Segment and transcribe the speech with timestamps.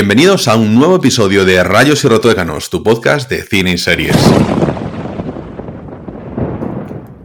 [0.00, 4.16] Bienvenidos a un nuevo episodio de Rayos y Rotuécanos, tu podcast de cine y series.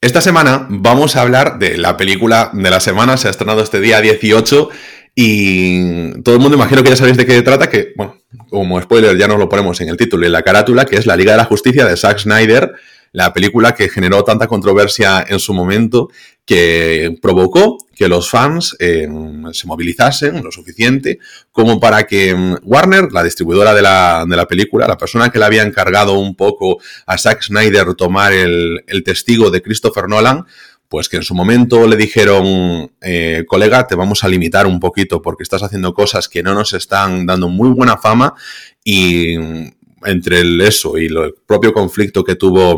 [0.02, 3.80] Esta semana vamos a hablar de la película de la semana, se ha estrenado este
[3.80, 4.69] día 18
[5.16, 8.17] y todo el mundo imagino que ya sabéis de qué trata, que, bueno,
[8.49, 11.05] como spoiler ya nos lo ponemos en el título y en la carátula, que es
[11.05, 12.73] la Liga de la Justicia de Zack Snyder,
[13.13, 16.09] la película que generó tanta controversia en su momento
[16.45, 19.08] que provocó que los fans eh,
[19.52, 21.20] se movilizasen lo suficiente
[21.52, 25.39] como para que mm, Warner, la distribuidora de la, de la, película, la persona que
[25.39, 26.77] le había encargado un poco
[27.08, 30.45] a Zack Snyder tomar el, testigo de Christopher Nolan,
[30.88, 35.22] pues que en su momento le dijeron, eh, colega, te vamos a limitar un poquito
[35.22, 38.36] porque estás haciendo cosas que no nos están dando muy buena fama
[38.84, 39.72] y mm,
[40.06, 42.78] entre el eso y el propio conflicto que tuvo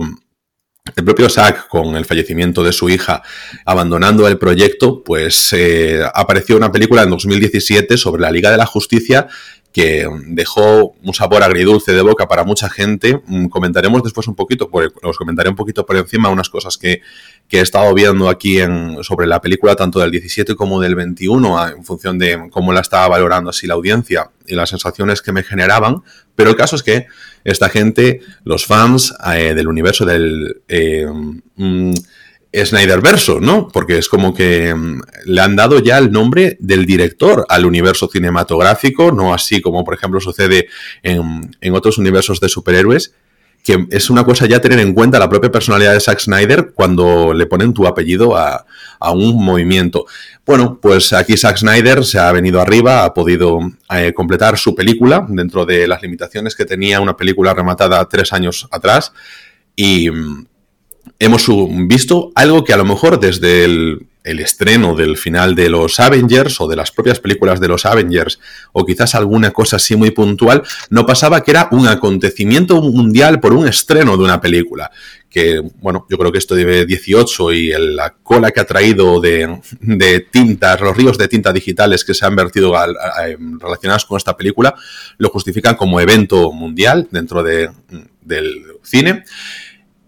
[0.97, 3.21] el propio Zack, con el fallecimiento de su hija,
[3.65, 8.65] abandonando el proyecto, pues eh, apareció una película en 2017 sobre la Liga de la
[8.65, 9.27] Justicia
[9.77, 13.21] que dejó un sabor agridulce de boca para mucha gente.
[13.27, 14.71] Mm, comentaremos después un poquito,
[15.03, 17.03] os comentaré un poquito por encima unas cosas que,
[17.51, 18.57] he estado viendo aquí
[19.03, 23.07] sobre la película, tanto del 17 como del 21, en función de cómo la estaba
[23.07, 26.01] valorando así la audiencia y las sensaciones que me generaban.
[26.33, 27.05] Pero el caso es que
[27.43, 30.63] esta gente, los fans eh, del universo del...
[30.67, 31.05] Eh,
[31.55, 31.93] mm,
[32.65, 33.67] Snyder verso, ¿no?
[33.67, 38.09] Porque es como que mm, le han dado ya el nombre del director al universo
[38.11, 40.67] cinematográfico, no así como por ejemplo sucede
[41.03, 43.13] en, otros universos de superhéroes,
[43.63, 47.33] que es una cosa ya tener en cuenta la propia personalidad de Zack Snyder cuando
[47.33, 48.65] le ponen tu apellido a,
[49.13, 50.05] un movimiento.
[50.45, 53.59] Bueno, pues aquí Zack Snyder se ha venido arriba, ha podido
[53.93, 58.67] eh, completar su película dentro de las limitaciones que tenía una película rematada tres años
[58.71, 59.11] atrás
[59.75, 60.45] y mm,
[61.19, 61.47] hemos
[61.87, 66.67] visto algo que a lo mejor desde el, estreno del final de los Avengers o
[66.67, 68.41] de las propias películas de los Avengers
[68.73, 73.53] o quizás alguna cosa así muy puntual, no pasaba que era un acontecimiento mundial por
[73.53, 74.91] un estreno de una película.
[75.29, 79.61] Que, bueno, yo creo que esto de 18 y la cola que ha traído de,
[79.79, 82.73] de tintas, los ríos de tinta digitales que se han vertido
[83.59, 84.75] relacionados con esta película,
[85.19, 87.69] lo justifican como evento mundial dentro de,
[88.23, 89.23] del cine.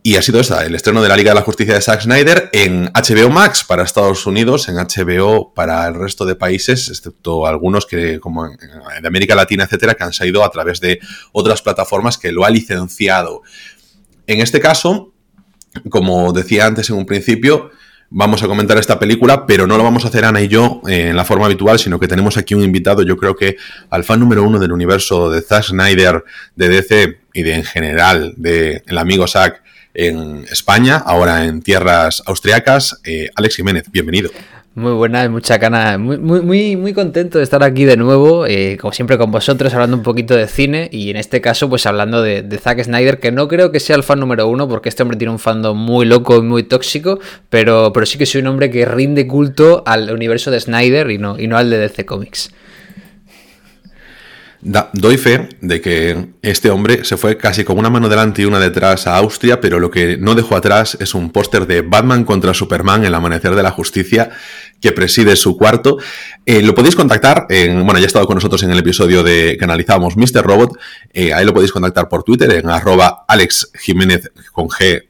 [0.09, 2.49] Y ha sido esa, el estreno de la Liga de la Justicia de Zack Snyder
[2.51, 7.85] en HBO Max para Estados Unidos, en HBO para el resto de países, excepto algunos
[7.85, 10.99] que, como de América Latina, etcétera, que han salido a través de
[11.31, 13.43] otras plataformas que lo ha licenciado.
[14.25, 15.13] En este caso,
[15.91, 17.69] como decía antes en un principio,
[18.09, 21.15] vamos a comentar esta película, pero no lo vamos a hacer Ana y yo en
[21.15, 23.57] la forma habitual, sino que tenemos aquí un invitado, yo creo que
[23.91, 26.23] al fan número uno del universo de Zack Snyder,
[26.55, 32.23] de DC y de en general, del el amigo Zack en España, ahora en tierras
[32.25, 32.99] austriacas.
[33.03, 34.29] Eh, Alex Jiménez, bienvenido.
[34.75, 38.93] Muy buena, mucha gana, muy, muy, muy contento de estar aquí de nuevo, eh, como
[38.93, 42.45] siempre con vosotros, hablando un poquito de cine y en este caso pues hablando de,
[42.61, 45.31] Zack Snyder, que no creo que sea el fan número uno porque este hombre tiene
[45.31, 48.85] un fandom muy loco y muy tóxico, pero, pero sí que soy un hombre que
[48.85, 52.51] rinde culto al universo de Snyder y no, y no al de DC Comics
[54.61, 58.59] doy fe de que este hombre se fue casi con una mano delante y una
[58.59, 62.53] detrás a Austria, pero lo que no dejó atrás es un póster de Batman contra
[62.53, 64.31] Superman, El Amanecer de la Justicia,
[64.81, 65.97] que preside su cuarto.
[66.45, 69.55] Eh, lo podéis contactar, en, bueno, ya ha estado con nosotros en el episodio de
[69.57, 70.43] que analizábamos Mr.
[70.43, 70.77] Robot,
[71.13, 75.05] eh, ahí lo podéis contactar por Twitter en arroba Alex Jiménez con G.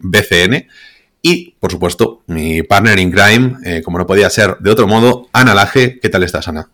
[1.21, 5.27] Y, por supuesto, mi partner in crime, eh, como no podía ser de otro modo,
[5.33, 5.99] Ana Laje.
[5.99, 6.69] ¿Qué tal estás, Ana?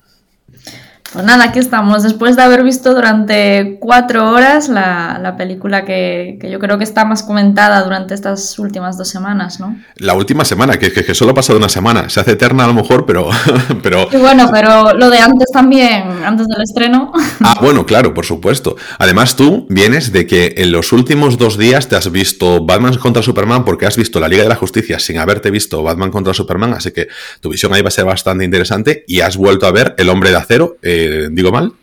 [1.15, 2.03] Pues nada, aquí estamos.
[2.03, 7.23] Después de haber visto durante cuatro horas la, película que, yo creo que está más
[7.23, 9.81] comentada durante estas últimas dos semanas, ¿no?
[9.95, 12.09] La última semana, que, que, solo ha pasado una semana.
[12.09, 13.29] Se hace eterna a lo mejor, pero...
[13.81, 14.09] pero...
[14.11, 17.13] Y bueno, pero lo de antes también, antes del estreno.
[17.39, 18.75] Ah, bueno, claro, por supuesto.
[18.99, 23.23] Además tú vienes de que en los últimos dos días te has visto Batman contra
[23.23, 26.73] Superman porque has visto la Liga de la Justicia sin haberte visto Batman contra Superman,
[26.73, 27.07] así que
[27.39, 30.31] tu visión ahí va a ser bastante interesante y has vuelto a ver El Hombre
[30.31, 30.77] de Acero.
[30.81, 31.73] Eh, ¿Digo mal?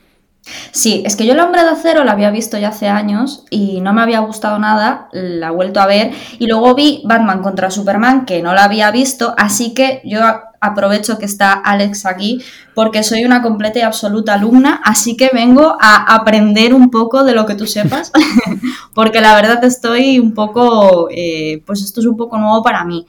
[0.72, 3.80] Sí, es que yo el hombre de acero la había visto ya hace años y
[3.80, 7.70] no me había gustado nada, la he vuelto a ver y luego vi Batman contra
[7.70, 10.20] Superman que no la había visto, así que yo
[10.60, 12.42] aprovecho que está Alex aquí
[12.74, 17.34] porque soy una completa y absoluta alumna, así que vengo a aprender un poco de
[17.34, 18.10] lo que tú sepas,
[18.94, 23.06] porque la verdad estoy un poco, eh, pues esto es un poco nuevo para mí,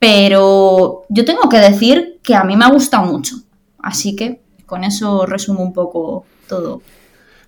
[0.00, 3.36] pero yo tengo que decir que a mí me ha gustado mucho,
[3.78, 6.82] así que con eso resumo un poco todo.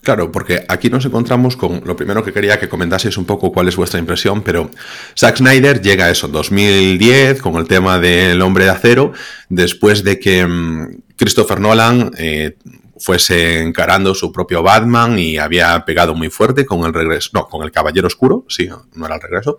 [0.07, 3.67] Claro, porque aquí nos encontramos con lo primero que quería que comentaseis un poco cuál
[3.67, 4.71] es vuestra impresión, pero
[5.19, 9.13] Zack Snyder llega a eso en 2010 con el tema del hombre de acero,
[9.49, 12.57] después de que mm, Christopher Nolan eh,
[13.01, 17.65] fuese encarando su propio Batman y había pegado muy fuerte con el regreso, no, con
[17.65, 19.59] el Caballero Oscuro, sí, no era el regreso.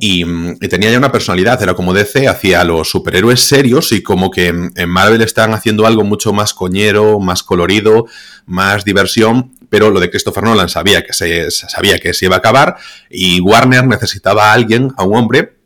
[0.00, 0.24] Y,
[0.68, 4.88] tenía ya una personalidad, era como DC, hacía los superhéroes serios y como que en
[4.88, 8.06] Marvel están haciendo algo mucho más coñero, más colorido,
[8.46, 12.38] más diversión, pero lo de Christopher Nolan sabía que se, sabía que se iba a
[12.38, 12.76] acabar
[13.10, 15.58] y Warner necesitaba a alguien, a un hombre,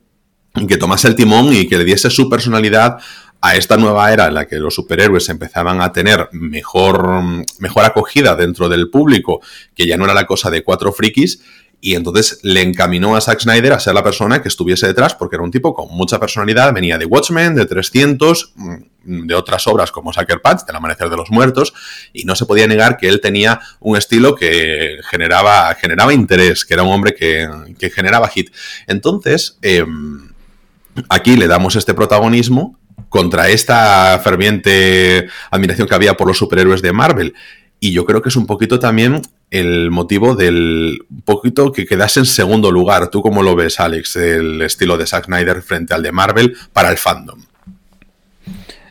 [0.68, 2.98] que tomase el timón y que le diese su personalidad
[3.40, 7.22] a esta nueva era en la que los superhéroes empezaban a tener mejor,
[7.58, 9.40] mejor acogida dentro del público,
[9.74, 11.42] que ya no era la cosa de cuatro frikis,
[11.84, 15.34] y entonces le encaminó a Zack Snyder a ser la persona que estuviese detrás, porque
[15.34, 19.90] era un tipo con mucha personalidad, venía de Watchmen, de 300, mm, de otras obras
[19.90, 21.74] como Sucker Punch, del Amanecer de los Muertos,
[22.12, 26.74] y no se podía negar que él tenía un estilo que generaba, generaba interés, que
[26.74, 28.54] era un hombre que, generaba hit.
[28.86, 30.30] Entonces, em,
[31.08, 36.92] aquí le damos este protagonismo contra esta ferviente admiración que había por los superhéroes de
[36.92, 37.34] Marvel.
[37.84, 42.26] Y yo creo que es un poquito también el motivo del poquito que quedase en
[42.26, 43.08] segundo lugar.
[43.08, 46.92] ¿Tú cómo lo ves, Alex, el estilo de Zack Snyder frente al de Marvel para
[46.92, 47.40] el fandom?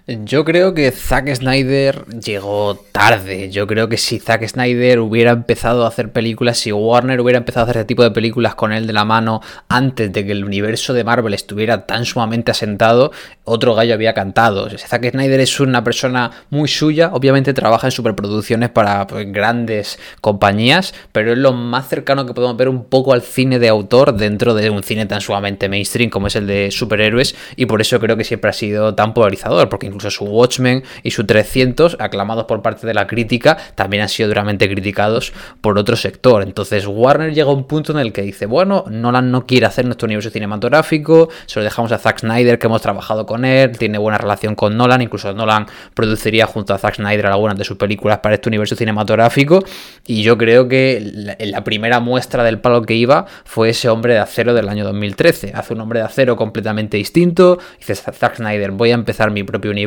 [0.07, 3.51] Yo creo que Zack Snyder llegó tarde.
[3.51, 7.61] Yo creo que si Zack Snyder hubiera empezado a hacer películas, si Warner hubiera empezado
[7.61, 10.43] a hacer este tipo de películas con él de la mano antes de que el
[10.43, 13.11] universo de Marvel estuviera tan sumamente asentado,
[13.43, 14.67] otro gallo había cantado.
[14.75, 20.95] Zack Snyder es una persona muy suya, obviamente trabaja en superproducciones para pues, grandes compañías,
[21.11, 24.55] pero es lo más cercano que podemos ver un poco al cine de autor dentro
[24.55, 28.17] de un cine tan sumamente mainstream como es el de superhéroes y por eso creo
[28.17, 32.61] que siempre ha sido tan polarizador, porque incluso su Watchmen y su 300, aclamados por
[32.61, 36.43] parte de la crítica, también han sido duramente criticados por otro sector.
[36.43, 39.85] Entonces Warner llega a un punto en el que dice, bueno, Nolan no quiere hacer
[39.85, 43.97] nuestro universo cinematográfico, se lo dejamos a Zack Snyder, que hemos trabajado con él, tiene
[43.97, 48.19] buena relación con Nolan, incluso Nolan produciría junto a Zack Snyder algunas de sus películas
[48.19, 49.63] para este universo cinematográfico,
[50.05, 54.13] y yo creo que la, la primera muestra del palo que iba fue ese hombre
[54.13, 55.51] de acero del año 2013.
[55.55, 59.71] Hace un hombre de acero completamente distinto, dice Zack Snyder, voy a empezar mi propio
[59.71, 59.80] universo,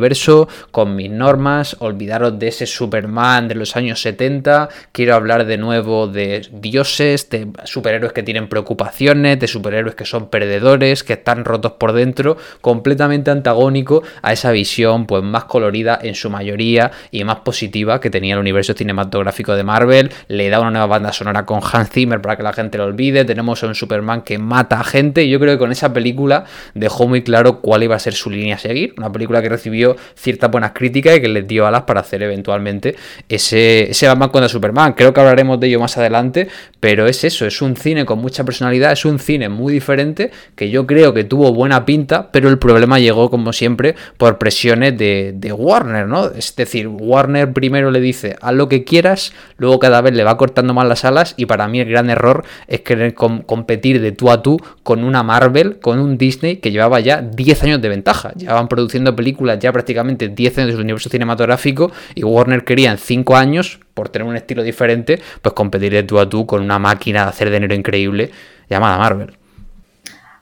[0.70, 6.06] con mis normas, olvidaros de ese Superman de los años 70, quiero hablar de nuevo
[6.06, 11.72] de dioses, de superhéroes que tienen preocupaciones, de superhéroes que son perdedores, que están rotos
[11.72, 17.38] por dentro, completamente antagónico a esa visión pues más colorida en su mayoría y más
[17.40, 21.60] positiva que tenía el universo cinematográfico de Marvel, le da una nueva banda sonora con
[21.62, 25.24] Hans Zimmer para que la gente lo olvide, tenemos un Superman que mata a gente.
[25.24, 26.44] Y yo creo que con esa película
[26.74, 29.83] dejó muy claro cuál iba a ser su línea a seguir, una película que recibió
[30.14, 32.96] ciertas buenas críticas y que les dio alas para hacer eventualmente
[33.28, 34.94] ese, ese Batman contra Superman.
[34.94, 36.48] Creo que hablaremos de ello más adelante,
[36.80, 40.70] pero es eso, es un cine con mucha personalidad, es un cine muy diferente que
[40.70, 45.54] yo creo que tuvo buena pinta, pero el problema llegó, como siempre, por presiones de,
[45.56, 46.26] Warner, ¿no?
[46.30, 50.36] Es decir, Warner primero le dice, haz lo que quieras, luego cada vez le va
[50.36, 54.30] cortando más las alas y para mí el gran error es querer competir de tú
[54.30, 58.32] a tú con una Marvel, con un Disney que llevaba ya 10 años de ventaja,
[58.32, 63.36] llevaban produciendo películas ya prácticamente 10 años del universo cinematográfico y Warner quería en 5
[63.36, 67.24] años, por tener un estilo diferente, pues competir de tú a tú con una máquina
[67.24, 68.30] de hacer dinero increíble
[68.70, 69.36] llamada Marvel.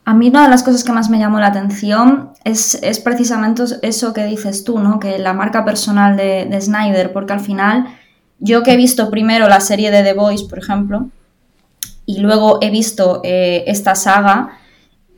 [0.05, 4.13] A mí una de las cosas que más me llamó la atención es, precisamente eso
[4.13, 4.99] que dices tú, ¿no?
[4.99, 7.87] Que la marca personal de, Snyder, porque al final,
[8.41, 11.09] yo que he visto primero la serie de The Voice, por ejemplo,
[12.05, 14.59] y luego he visto eh, esta saga,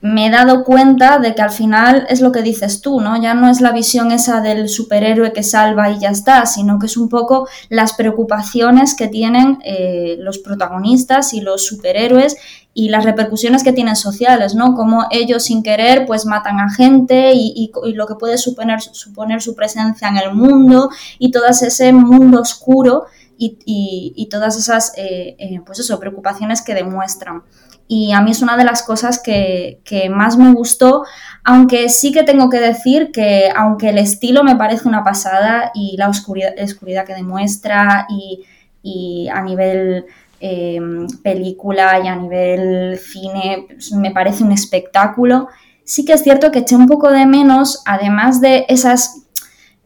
[0.05, 3.19] me he dado cuenta de que al final es lo que dices tú, ¿no?
[3.23, 6.85] Ya no es la visión esa del superhéroe que salva y ya está, sino que
[6.85, 12.37] es un poco las preocupaciones que tienen eh, los protagonistas y los superhéroes
[12.75, 14.75] y las repercusiones que tienen sociales, ¿no?
[14.75, 19.55] Como ellos sin querer pues matan a gente y, lo que puede suponer, suponer su
[19.55, 23.07] presencia en el mundo y todo ese mundo oscuro
[23.39, 27.43] y, todas esas eh, eh, pues eso, preocupaciones que demuestran
[27.87, 31.05] y a mí es una de las cosas que, más me gustó,
[31.45, 35.97] aunque sí que tengo que decir que aunque el estilo me parece una pasada y
[35.99, 40.05] la oscuridad, oscuridad que demuestra y, a nivel
[40.41, 45.49] em, película y a nivel cine pues, me parece un espectáculo,
[45.85, 49.25] sí que es cierto que eché un poco de menos, además de esas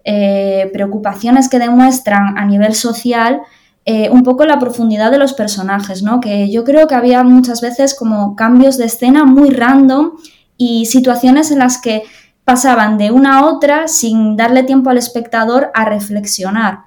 [0.05, 3.43] eh, preocupaciones que demuestran a nivel social,
[3.91, 6.21] eh, un poco la profundidad de los personajes, ¿no?
[6.21, 10.11] Que yo creo que había muchas veces como cambios de escena muy random
[10.59, 12.03] y situaciones en las que
[12.45, 16.81] pasaban de una a otra sin darle tiempo al espectador a reflexionar.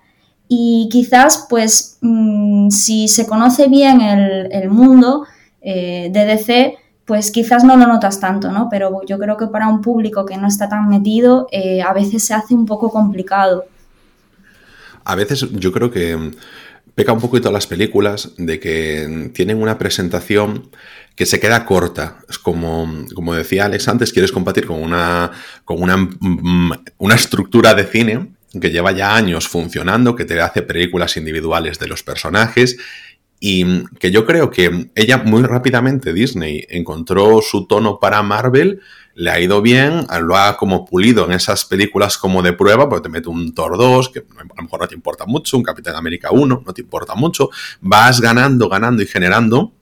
[0.48, 5.26] Y quizás, pues, mm, si se conoce bien el, mundo
[5.60, 8.68] eh, de DC, pues quizás no lo notas tanto, ¿no?
[8.70, 12.24] Pero yo creo que para un público que no está tan metido, eh, a veces
[12.24, 13.66] se hace un poco complicado.
[15.04, 16.32] A veces yo creo que
[16.96, 20.70] peca un poquito las películas de que tienen una presentación
[21.16, 22.20] que se queda corta.
[22.30, 25.32] Es como, como decía Alex antes, quieres compartir con una,
[25.66, 28.28] con una, mm, una estructura de cine
[28.60, 32.78] que lleva ya años funcionando, que te hace películas individuales de los personajes
[33.40, 38.82] y que yo creo que ella muy rápidamente, Disney, encontró su tono para Marvel,
[39.16, 43.04] le ha ido bien, lo ha como pulido en esas películas como de prueba, porque
[43.04, 45.96] te mete un Thor 2, que a lo mejor no te importa mucho, un Capitán
[45.96, 47.50] América 1, no te importa mucho,
[47.82, 49.74] vas ganando, ganando y generando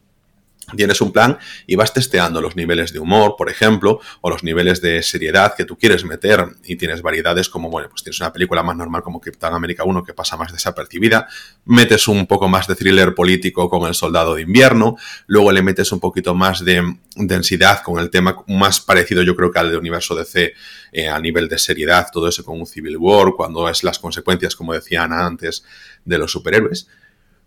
[0.75, 4.81] tienes un plan y vas testeando los niveles de humor, por ejemplo, o los niveles
[4.81, 8.63] de seriedad que tú quieres meter y tienes variedades como, bueno, pues tienes una película
[8.63, 11.27] más normal como Capitán América 1 que pasa más desapercibida,
[11.65, 14.97] metes un poco más de thriller político con El Soldado de Invierno,
[15.27, 19.51] luego le metes un poquito más de densidad con el tema más parecido yo creo
[19.51, 20.53] que al de universo DC
[20.91, 24.55] eh, a nivel de seriedad, todo eso con un Civil War, cuando es las consecuencias,
[24.55, 25.63] como decía Ana antes,
[26.05, 26.87] de los superhéroes.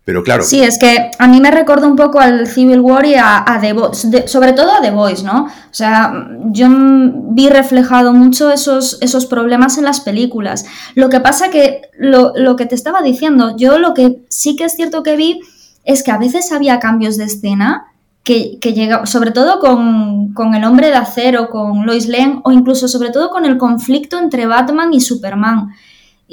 [0.05, 0.43] Pero claro.
[0.43, 3.71] Sí, es que a mí me recuerda un poco al Civil War y a, The
[3.71, 5.45] Voice, sobre todo a The Voice, ¿no?
[5.45, 10.65] O sea, yo vi reflejado mucho esos, esos problemas en las películas.
[10.95, 14.73] Lo que pasa que, lo, que te estaba diciendo, yo lo que sí que es
[14.73, 15.39] cierto que vi
[15.85, 17.85] es que a veces había cambios de escena
[18.25, 22.51] que, que llegaban, sobre todo con, con, el hombre de acero, con Lois Lane, o
[22.51, 25.69] incluso sobre todo con el conflicto entre Batman y Superman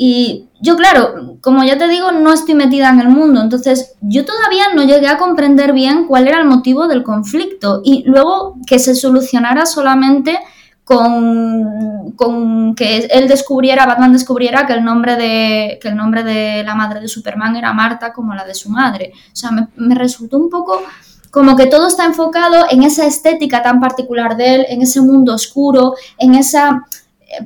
[0.03, 4.25] y yo, claro, como ya te digo, no estoy metida en el mundo, entonces yo
[4.25, 8.79] todavía no llegué a comprender bien cuál era el motivo del conflicto y luego que
[8.79, 10.39] se solucionara solamente
[10.85, 16.65] con, con que él descubriera, Batman descubriera que el, nombre de, que el nombre de
[16.65, 19.13] la madre de Superman era Marta como la de su madre.
[19.35, 20.81] O sea, me, me resultó un poco
[21.31, 25.35] como que todo está enfocado en esa estética tan particular de él, en ese mundo
[25.35, 26.87] oscuro, en esa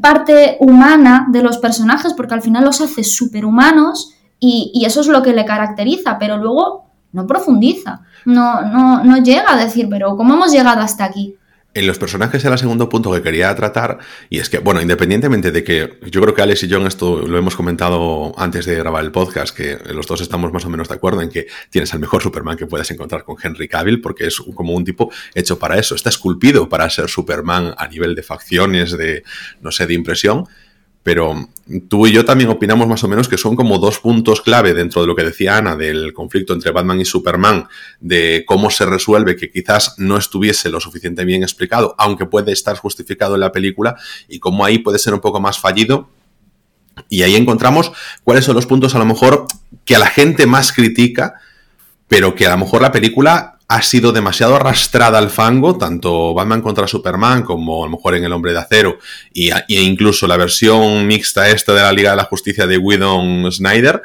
[0.01, 5.07] parte humana de los personajes, porque al final los hace superhumanos y, y eso es
[5.09, 10.17] lo que le caracteriza, pero luego no profundiza, no, no, no llega a decir, pero
[10.17, 11.37] ¿cómo hemos llegado hasta aquí?
[11.77, 13.99] En los personajes era el segundo punto que quería tratar,
[14.31, 17.27] y es que, bueno, independientemente de que yo creo que Alex y yo en esto
[17.27, 20.89] lo hemos comentado antes de grabar el podcast, que los dos estamos más o menos
[20.89, 24.29] de acuerdo en que tienes el mejor Superman que puedes encontrar con Henry Cavill, porque
[24.29, 28.23] es como un tipo hecho para eso, está esculpido para ser Superman a nivel de
[28.23, 29.25] facciones, de,
[29.61, 30.47] no sé, de impresión,
[31.03, 31.49] pero
[31.89, 35.01] tú y yo también opinamos más o menos que son como dos puntos clave dentro
[35.01, 37.69] de lo que decía Ana del conflicto entre Batman y Superman,
[38.01, 42.77] de cómo se resuelve que quizás no estuviese lo suficiente bien explicado, aunque puede estar
[42.77, 43.97] justificado en la película,
[44.29, 46.11] y cómo ahí puede ser un poco más fallido.
[47.09, 47.93] Y ahí encontramos
[48.23, 49.47] cuáles son los puntos a lo mejor
[49.85, 51.41] que a la gente más critica,
[52.09, 56.61] pero que a lo mejor la película ha sido demasiado arrastrada al fango, tanto Batman
[56.61, 58.99] contra Superman como a lo mejor en El Hombre de Acero
[59.33, 63.51] y, e incluso la versión mixta esta de la Liga de la Justicia de Whedon
[63.51, 64.03] Snyder,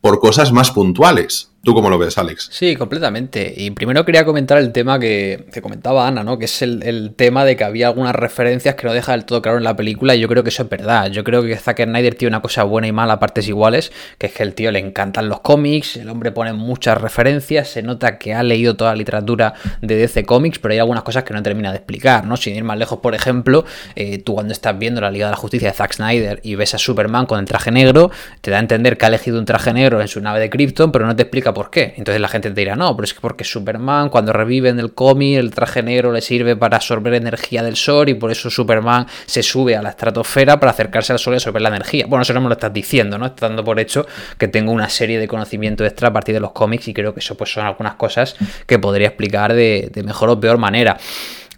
[0.00, 1.50] por cosas más puntuales.
[1.66, 2.48] ¿Tú cómo lo ves, Alex?
[2.52, 3.52] Sí, completamente.
[3.56, 6.38] Y primero quería comentar el tema que, comentaba Ana, ¿no?
[6.38, 9.58] Que es el, tema de que había algunas referencias que no deja del todo claro
[9.58, 11.10] en la película y yo creo que eso es verdad.
[11.10, 14.28] Yo creo que Zack Snyder tiene una cosa buena y mala a partes iguales, que
[14.28, 18.16] es que el tío le encantan los cómics, el hombre pone muchas referencias, se nota
[18.16, 21.42] que ha leído toda la literatura de DC Comics, pero hay algunas cosas que no
[21.42, 22.36] termina de explicar, ¿no?
[22.36, 23.64] Sin ir más lejos, por ejemplo,
[23.96, 26.74] eh, tú cuando estás viendo la Liga de la Justicia de Zack Snyder y ves
[26.74, 29.72] a Superman con el traje negro, te da a entender que ha elegido un traje
[29.72, 31.94] negro en su nave de Krypton, pero no te explica por qué.
[31.96, 34.92] Entonces la gente te dirá, no, pero es que porque Superman cuando revive en el
[34.92, 39.06] cómic el traje negro le sirve para absorber energía del sol y por eso Superman
[39.24, 42.04] se sube a la estratosfera para acercarse al sol y absorber la energía.
[42.08, 43.24] Bueno, eso no me lo estás diciendo, ¿no?
[43.24, 46.52] Estás dando por hecho que tengo una serie de conocimiento extra a partir de los
[46.52, 48.36] cómics y creo que eso pues son algunas cosas
[48.66, 50.98] que podría explicar de, de mejor o peor manera.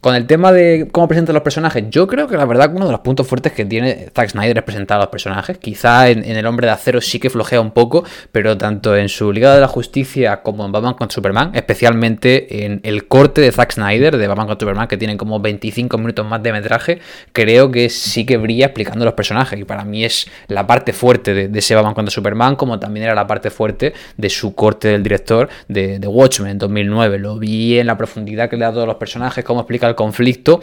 [0.01, 2.93] Con el tema de cómo presentan los personajes, yo creo que la verdad uno de
[2.93, 5.59] los puntos fuertes que tiene Zack Snyder es presentar a los personajes.
[5.59, 9.33] Quizá en, El Hombre de Acero sí que flojea un poco, pero tanto en su
[9.33, 13.73] Liga de la Justicia como en Batman con Superman, especialmente en el corte de Zack
[13.73, 17.01] Snyder de Batman con Superman, que tiene como 25 minutos más de metraje,
[17.33, 19.59] creo que sí que brilla explicando los personajes.
[19.59, 23.17] Y para mí es la parte fuerte de, ese Batman contra Superman, como también era
[23.17, 27.19] la parte fuerte de su corte del director de, de Watchmen 2009.
[27.19, 29.95] Lo vi en la profundidad que le da a todos los personajes, cómo explica el
[29.97, 30.61] conflicto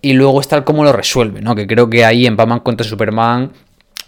[0.00, 1.54] y luego está cómo lo resuelve, ¿no?
[1.54, 3.52] Que creo que ahí en Batman contra Superman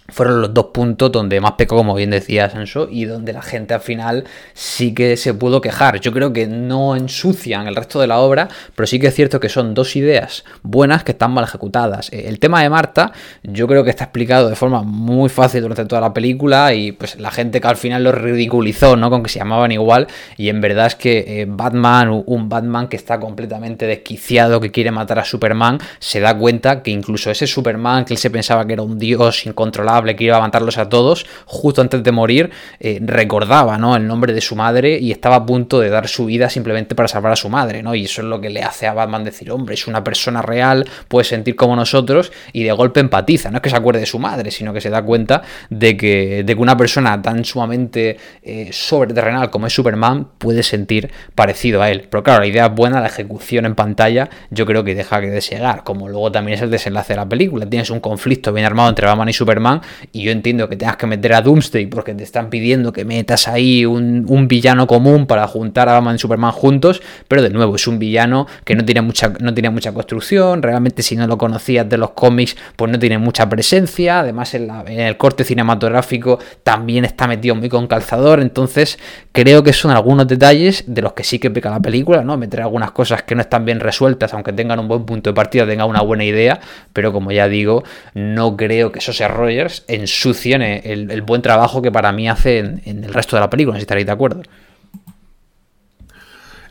[0.07, 3.73] fueron los dos puntos donde más pecó, como bien decía Sanso, y donde la gente
[3.73, 5.99] al final sí que se pudo quejar.
[5.99, 9.39] Yo creo que no ensucian el resto de la obra, pero sí que es cierto
[9.39, 12.11] que son dos ideas buenas que están mal ejecutadas.
[12.11, 15.85] Eh, el tema de Marta, yo creo que está explicado de forma muy fácil durante
[15.85, 19.09] toda la película y pues la gente que al final lo ridiculizó, ¿no?
[19.09, 20.07] Con que se llamaban igual,
[20.37, 24.91] y en verdad es que eh, Batman, un Batman que está completamente desquiciado, que quiere
[24.91, 28.73] matar a Superman, se da cuenta que incluso ese Superman que él se pensaba que
[28.73, 32.99] era un dios incontrolable, que iba a matarlos a todos, justo antes de morir, eh,
[33.01, 36.95] recordaba el nombre de su madre y estaba a punto de dar su vida simplemente
[36.95, 37.83] para salvar a su madre.
[37.95, 40.85] Y eso es lo que le hace a Batman decir, hombre, es una persona real,
[41.07, 43.51] puede sentir como nosotros y de golpe empatiza.
[43.51, 46.43] No es que se acuerde de su madre, sino que se da cuenta de que,
[46.43, 51.89] de que una persona tan sumamente eh, sobreterrenal como es Superman puede sentir parecido a
[51.89, 52.07] él.
[52.09, 55.27] Pero claro, la idea es buena, la ejecución en pantalla yo creo que deja que
[55.27, 57.65] desear, como luego también es el desenlace de la película.
[57.65, 61.07] Tienes un conflicto bien armado entre Batman y Superman y yo entiendo que tengas que
[61.07, 65.47] meter a Doomsday porque te están pidiendo que metas ahí un, un villano común para
[65.47, 69.01] juntar a Batman y Superman juntos, pero de nuevo es un villano que no tiene
[69.01, 72.99] mucha, no tiene mucha construcción, realmente si no lo conocías de los cómics pues no
[72.99, 78.99] tiene mucha presencia, además en, el corte cinematográfico también está metido muy con calzador, entonces
[79.31, 82.37] creo que son algunos detalles de los que sí que peca la película, ¿no?
[82.37, 85.65] Meter algunas cosas que no están bien resueltas, aunque tengan un buen punto de partida,
[85.65, 86.59] tengan una buena idea,
[86.93, 92.11] pero como ya digo, no creo que esos Rogers ensucien el, buen trabajo que para
[92.11, 94.41] mí hace en, el resto de la película, si estaréis de acuerdo.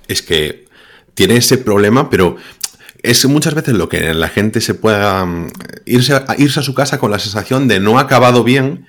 [0.09, 0.65] Es que
[1.15, 2.37] tiene ese problema, pero
[3.03, 5.49] es muchas veces lo que la gente se pueda mm,
[5.87, 8.87] irse irse a su casa con la sensación de no ha acabado bien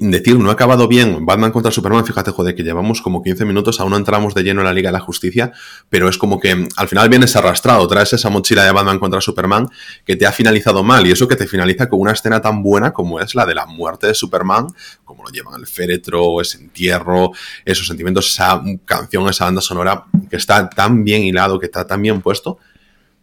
[0.00, 3.80] decir no ha acabado bien Batman contra Superman, fíjate, joder, que llevamos como 15 minutos,
[3.80, 5.52] aún no entramos de lleno en la Liga de la Justicia,
[5.88, 9.68] pero es como que al final vienes arrastrado, traes esa mochila de Batman contra Superman
[10.04, 12.92] que te ha finalizado mal, y eso que te finaliza con una escena tan buena
[12.92, 14.66] como es la de la muerte de Superman,
[15.04, 17.32] como lo llevan el féretro, ese entierro,
[17.64, 22.02] esos sentimientos, esa canción, esa banda sonora que está tan bien hilado, que está tan
[22.02, 22.58] bien puesto,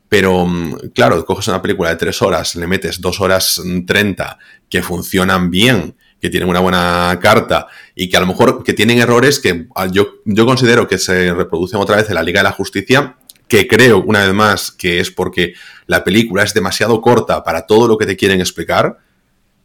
[0.10, 4.38] pero mm, claro, coges una película de tres horas, le metes dos horas treinta
[4.70, 8.99] que funcionan bien, que tienen una buena carta y que a lo mejor que tienen
[8.99, 12.45] errores que ah, yo, yo considero que se reproducen otra vez en la Liga de
[12.45, 15.53] la Justicia, que creo una vez más que es porque
[15.86, 18.97] la película es demasiado corta para todo lo que te quieren explicar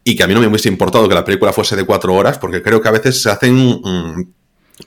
[0.03, 2.37] y que a mí no me hubiese importado que la película fuese de cuatro horas
[2.37, 3.55] porque creo que a veces se hacen...
[3.55, 4.33] Mm,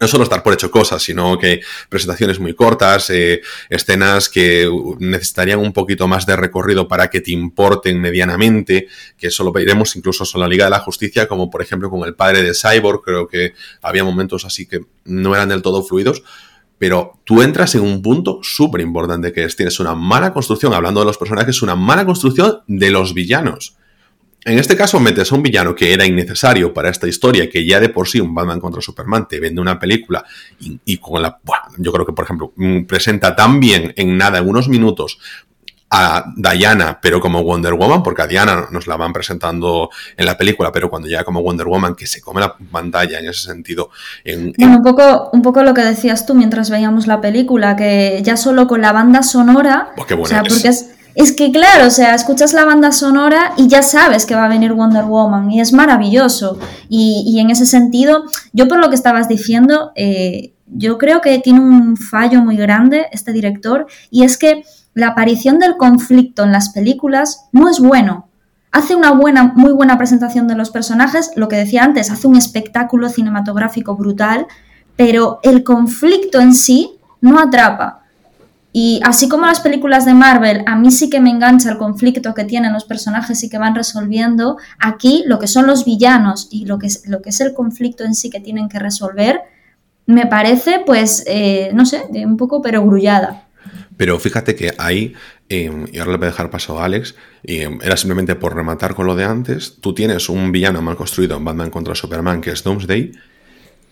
[0.01, 4.69] no solo estar por hecho cosas, sino que presentaciones muy cortas, eh, escenas que
[4.99, 9.95] necesitarían un poquito más de recorrido para que te importen medianamente, que eso lo veremos
[9.97, 13.03] incluso en la Liga de la Justicia, como por ejemplo con el padre de Cyborg,
[13.03, 16.23] creo que había momentos así que no eran del todo fluidos,
[16.79, 21.01] pero tú entras en un punto súper importante que es, tienes una mala construcción, hablando
[21.01, 23.77] de los personajes, una mala construcción de los villanos.
[24.47, 27.81] En este caso metes a un villano que era innecesario para esta historia, que ya
[27.81, 30.25] de por sí un Batman contra Superman te vende una película
[30.61, 31.37] y, con la...
[31.43, 35.19] Bueno, yo creo que, por ejemplo, mm, presenta tan bien en nada, en unos minutos,
[35.91, 40.39] a Diana, pero como Wonder Woman, porque a Diana nos la van presentando en la
[40.39, 43.91] película, pero cuando llega como Wonder Woman, que se come la pantalla en ese sentido.
[44.25, 48.37] Bueno, un poco, un poco lo que decías tú mientras veíamos la película, que ya
[48.37, 49.93] solo con la banda sonora.
[49.97, 53.55] Pues qué o sea, porque es es que claro, o sea, escuchas la banda sonora
[53.57, 56.59] y ya sabes que va a venir Wonder Woman y es maravilloso.
[56.91, 61.61] Y, en ese sentido, yo por lo que estabas diciendo, eh, yo creo que tiene
[61.61, 66.69] un fallo muy grande este director y es que la aparición del conflicto en las
[66.69, 68.29] películas no es bueno.
[68.71, 72.37] Hace una buena, muy buena presentación de los personajes, lo que decía antes, hace un
[72.37, 74.47] espectáculo cinematográfico brutal,
[74.97, 78.06] pero el conflicto en sí no atrapa.
[78.79, 82.35] Y así como las películas de Marvel, a mí sí que me engancha el conflicto
[82.35, 86.67] que tienen los personajes y que van resolviendo, aquí lo que son los villanos y
[86.67, 89.41] lo que es, lo que es el conflicto en sí que tienen que resolver,
[90.05, 93.47] me parece, pues, eh, no sé, un poco pero grullada.
[93.97, 95.15] Pero fíjate que ahí,
[95.49, 98.55] em, y ahora le voy a dejar paso a Alex, y em, era simplemente por
[98.55, 102.43] rematar con lo de antes, tú tienes un villano mal construido en Batman contra Superman,
[102.43, 103.11] que es Doomsday,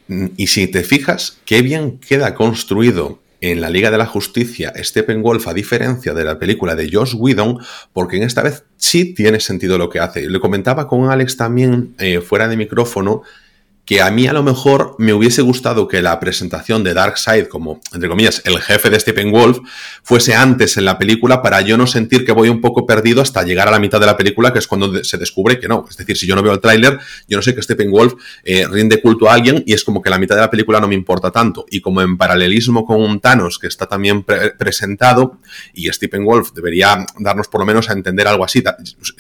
[0.09, 4.73] mm, y si te fijas, qué bien queda construido en la Liga de la Justicia
[4.77, 7.59] Steppenwolf, a diferencia de la película de Josh Whedon,
[7.93, 10.29] porque en esta vez sí tiene sentido lo que hace.
[10.29, 13.23] Le comentaba con Alex también eh, fuera de micrófono
[13.85, 17.81] que a mí a lo mejor me hubiese gustado que la presentación de Darkseid como,
[17.93, 19.59] entre comillas, el jefe de Steppenwolf
[20.03, 23.43] fuese antes en la película para yo no sentir que voy un poco perdido hasta
[23.43, 25.85] llegar a la mitad de la película, que es cuando se descubre que no.
[25.89, 29.03] Es decir, si yo no veo el tráiler, yo no sé que Steppenwolf eh, rinde
[29.03, 31.31] culto a alguien y es como que la mitad de la película no me importa
[31.31, 31.67] tanto.
[31.71, 35.39] Y como en paralelismo con Thanos que está también presentado
[35.75, 38.63] y Steppenwolf debería darnos por lo menos a entender algo así,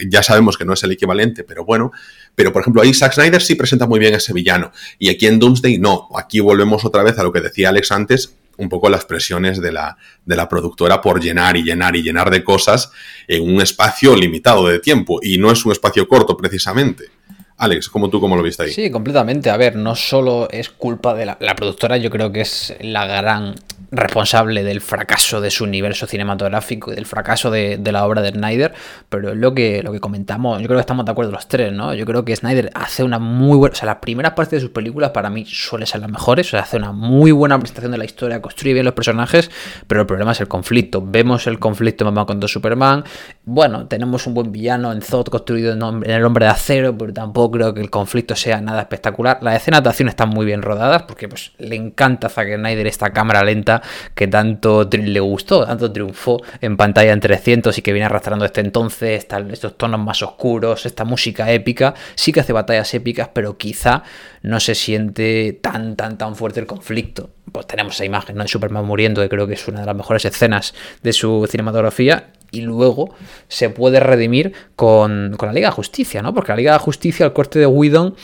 [0.09, 1.93] ya sabemos que no es el equivalente, pero bueno,
[2.35, 4.54] pero, por ejemplo, ahí Zack Snyder sí presenta muy bien ese villano.
[4.99, 6.09] Y aquí en Doomsday no.
[6.17, 9.73] Aquí volvemos otra vez a lo que decía Alex antes, un poco las presiones de
[9.73, 12.91] la, de la productora por llenar y llenar y llenar de cosas
[13.27, 15.19] en un espacio limitado de tiempo.
[15.23, 17.11] Y no es un espacio corto, precisamente.
[17.57, 18.73] Alex, ¿cómo tú cómo lo viste ahí?
[18.73, 19.49] Sí, completamente.
[19.49, 23.55] A ver, no solo es culpa de la, productora, yo creo que es la gran
[23.93, 28.75] responsable del fracaso de su universo cinematográfico y del fracaso de, la obra de Snyder,
[29.09, 31.73] pero es lo que, lo que comentamos, yo creo que estamos de acuerdo los tres,
[31.73, 31.95] ¿no?
[31.95, 34.71] Yo creo que Snyder hace una muy buena, o sea, las primeras partes de sus
[34.71, 37.99] películas para mí suelen ser las mejores, o sea, hace una muy buena presentación de
[37.99, 39.49] la historia, construye bien los personajes,
[39.87, 41.05] pero el problema es el conflicto.
[41.07, 43.05] Vemos el conflicto en contra Superman,
[43.45, 47.44] bueno, tenemos un buen villano en Zod construido en, el hombre de acero, pero tampoco
[47.51, 49.39] creo que el conflicto sea nada espectacular.
[49.43, 52.87] Las escenas de acción están muy bien rodadas porque pues le encanta a Zack Snyder
[52.87, 53.83] esta cámara lenta
[54.15, 58.61] que tanto le gustó, tanto triunfó en pantalla en 300 y que viene arrastrando este
[58.61, 64.03] entonces, estos tonos más oscuros, esta música épica, sí que hace batallas épicas, pero quizá
[64.43, 67.31] no se siente tan, tan, tan fuerte el conflicto.
[67.53, 68.43] Pues tenemos esa imagen ¿no?
[68.43, 72.33] de Superman muriendo, que creo que es una de las mejores escenas de su cinematografía,
[72.55, 73.15] y luego
[73.49, 76.33] se puede redimir con, la Liga de Justicia, ¿no?
[76.33, 78.15] Porque la Liga de Justicia, el corte de Whedon...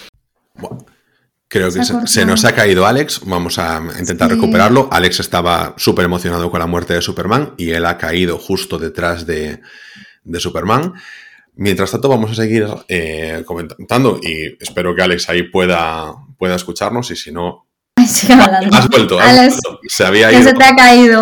[1.49, 4.89] Creo que se, nos ha caído Alex, vamos a intentar recuperarlo.
[4.93, 9.27] Alex estaba súper emocionado con la muerte de Superman y él ha caído justo detrás
[9.27, 9.61] de,
[10.39, 10.95] Superman.
[11.57, 17.11] Mientras tanto, vamos a seguir eh, comentando y espero que Alex ahí pueda, pueda escucharnos
[17.11, 17.67] y si no...
[17.97, 20.43] Has vuelto, Alex, Se había ido.
[20.43, 21.21] se te ha caído.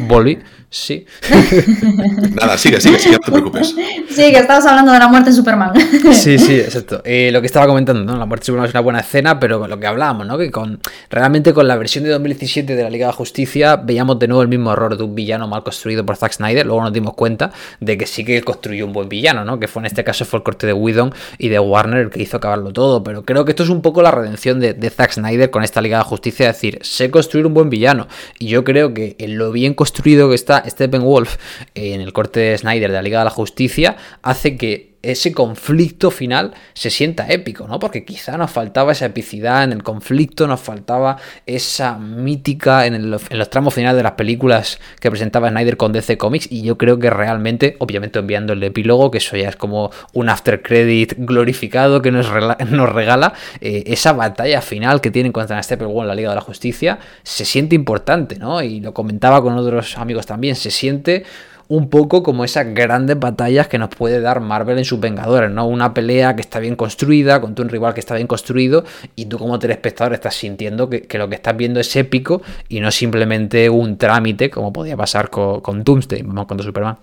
[0.00, 0.38] Volví.
[0.72, 1.04] Sí.
[2.32, 3.74] Nada, sigue, sigue, sigue, no te preocupes.
[4.08, 5.72] Sí, que estabas hablando de la muerte de Superman.
[6.12, 7.02] Sí, sí, exacto.
[7.04, 8.18] Eh, lo que estaba comentando, ¿no?
[8.18, 10.38] La muerte de Superman es una buena escena, pero lo que hablábamos, ¿no?
[10.38, 10.80] Que con
[11.10, 14.48] realmente con la versión de 2017 de la Liga de Justicia veíamos de nuevo el
[14.48, 16.64] mismo error de un villano mal construido por Zack Snyder.
[16.64, 19.60] Luego nos dimos cuenta de que sí que él construyó un buen villano, ¿no?
[19.60, 22.22] Que fue en este caso fue el corte de Whedon y de Warner el que
[22.22, 23.04] hizo acabarlo todo.
[23.04, 25.82] Pero creo que esto es un poco la redención de, de Zack Snyder con esta
[25.82, 28.08] Liga de Justicia, es decir, sé construir un buen villano.
[28.38, 31.36] Y yo creo que en lo bien construido que está Steppenwolf
[31.74, 36.10] en el corte de Snyder de la Liga de la Justicia hace que ese conflicto
[36.10, 37.78] final se sienta épico, ¿no?
[37.78, 43.50] Porque quizá nos faltaba esa epicidad en el conflicto, nos faltaba esa mítica en, los
[43.50, 47.10] tramos finales de las películas que presentaba Snyder con DC Comics y yo creo que
[47.10, 52.10] realmente, obviamente enviando el epílogo, que eso ya es como un after credit glorificado que
[52.12, 56.40] nos, regala, eh, esa batalla final que tienen contra Steppenwolf en la Liga de la
[56.42, 58.62] Justicia, se siente importante, ¿no?
[58.62, 61.24] Y lo comentaba con otros amigos también, se siente
[61.68, 65.66] un poco como esas grandes batallas que nos puede dar Marvel en sus Vengadores, ¿no?
[65.66, 68.84] Una pelea que está bien construida, con un rival que está bien construido,
[69.16, 72.90] y tú como telespectador estás sintiendo que, lo que estás viendo es épico y no
[72.90, 76.98] simplemente un trámite, como podía pasar con, con Doomsday, con Superman.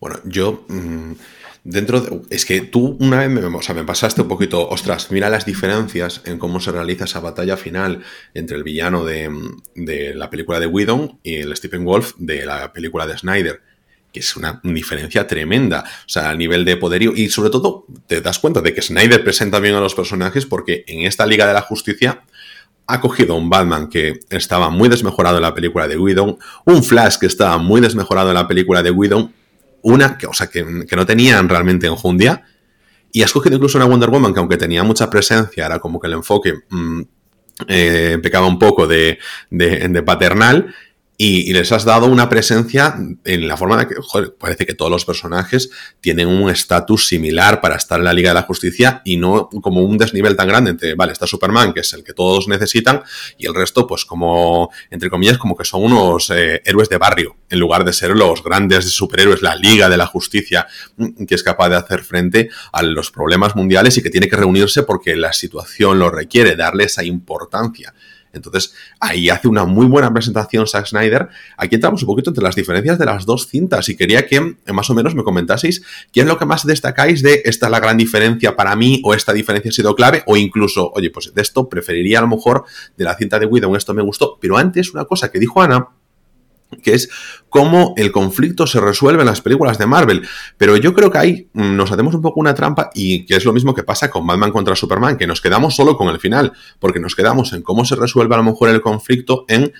[0.00, 0.64] Bueno, yo.
[0.68, 1.12] Mm,
[1.64, 5.10] dentro de, es que tú una vez me, o sea, me pasaste un poquito, ostras,
[5.10, 8.02] mira las diferencias en cómo se realiza esa batalla final
[8.34, 9.30] entre el villano de,
[9.74, 13.60] de la película de Whedon y el Stephen Wolf de la película de Snyder
[14.12, 18.20] que es una diferencia tremenda, o sea, a nivel de poderío, y sobre todo te
[18.20, 21.54] das cuenta de que Snyder presenta bien a los personajes porque en esta Liga de
[21.54, 22.22] la Justicia
[22.86, 27.16] ha cogido un Batman que estaba muy desmejorado en la película de Whedon, un Flash
[27.16, 29.32] que estaba muy desmejorado en la película de Whedon,
[29.82, 32.44] una, que, o sea, que, no tenían realmente enjundia.
[33.12, 36.06] Y has cogido incluso una Wonder Woman que aunque tenía mucha presencia, era como que
[36.06, 37.02] el enfoque mm,
[37.68, 39.18] eh, pecaba un poco de,
[39.50, 40.74] de paternal
[41.24, 44.90] y, les has dado una presencia en la forma de que, joder, parece que todos
[44.90, 49.18] los personajes tienen un estatus similar para estar en la Liga de la Justicia y
[49.18, 52.48] no como un desnivel tan grande entre, vale, está Superman, que es el que todos
[52.48, 53.04] necesitan,
[53.38, 57.36] y el resto, pues como, entre comillas, como que son unos eh, héroes de barrio,
[57.48, 61.44] en lugar de ser los grandes superhéroes, la Liga de la Justicia, mm, que es
[61.44, 65.32] capaz de hacer frente a los problemas mundiales y que tiene que reunirse porque la
[65.32, 67.94] situación lo requiere, darle esa importancia.
[68.32, 71.28] Entonces, ahí hace una muy buena presentación Zack Snyder.
[71.56, 74.72] Aquí entramos un poquito entre las diferencias de las dos cintas y quería que eh,
[74.72, 77.80] más o menos me comentaseis qué es lo que más destacáis de esta es la
[77.80, 81.42] gran diferencia para mí o esta diferencia ha sido clave o incluso, oye, pues de
[81.42, 82.64] esto preferiría a lo mejor
[82.96, 84.38] de la cinta de Widow, esto me gustó.
[84.40, 85.88] Pero antes, una cosa que dijo Ana
[86.82, 87.10] que es
[87.48, 90.26] cómo el conflicto se resuelve en las películas de Marvel.
[90.56, 93.44] Pero yo creo que ahí mm, nos hacemos un poco una trampa y que es
[93.44, 96.52] lo mismo que pasa con Batman contra Superman, que nos quedamos solo con el final,
[96.78, 99.72] porque nos quedamos en cómo se resuelve a lo mejor el conflicto en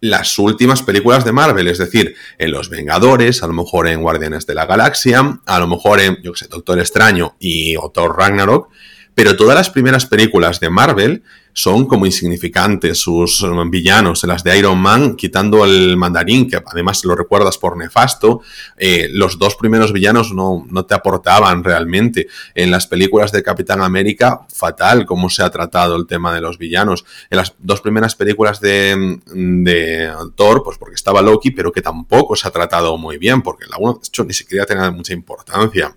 [0.00, 4.46] las últimas películas de Marvel, es decir, en Los Vengadores, a lo mejor en Guardianes
[4.46, 8.68] de la Galaxia, a lo mejor en, yo sé, Doctor Extraño y Thor Ragnarok,
[9.14, 11.22] pero todas las primeras películas de Marvel
[11.56, 14.22] son como insignificantes sus villanos.
[14.22, 18.42] En las de Iron Man, quitando el mandarín, que además lo recuerdas por nefasto,
[18.76, 22.26] eh, los dos primeros villanos no, no, te aportaban realmente.
[22.54, 26.58] En las películas de Capitán América, fatal cómo se ha tratado el tema de los
[26.58, 27.06] villanos.
[27.30, 32.36] En las dos primeras películas de, de Thor, pues porque estaba Loki, pero que tampoco
[32.36, 35.96] se ha tratado muy bien, porque la uno, de hecho, ni siquiera tenía mucha importancia.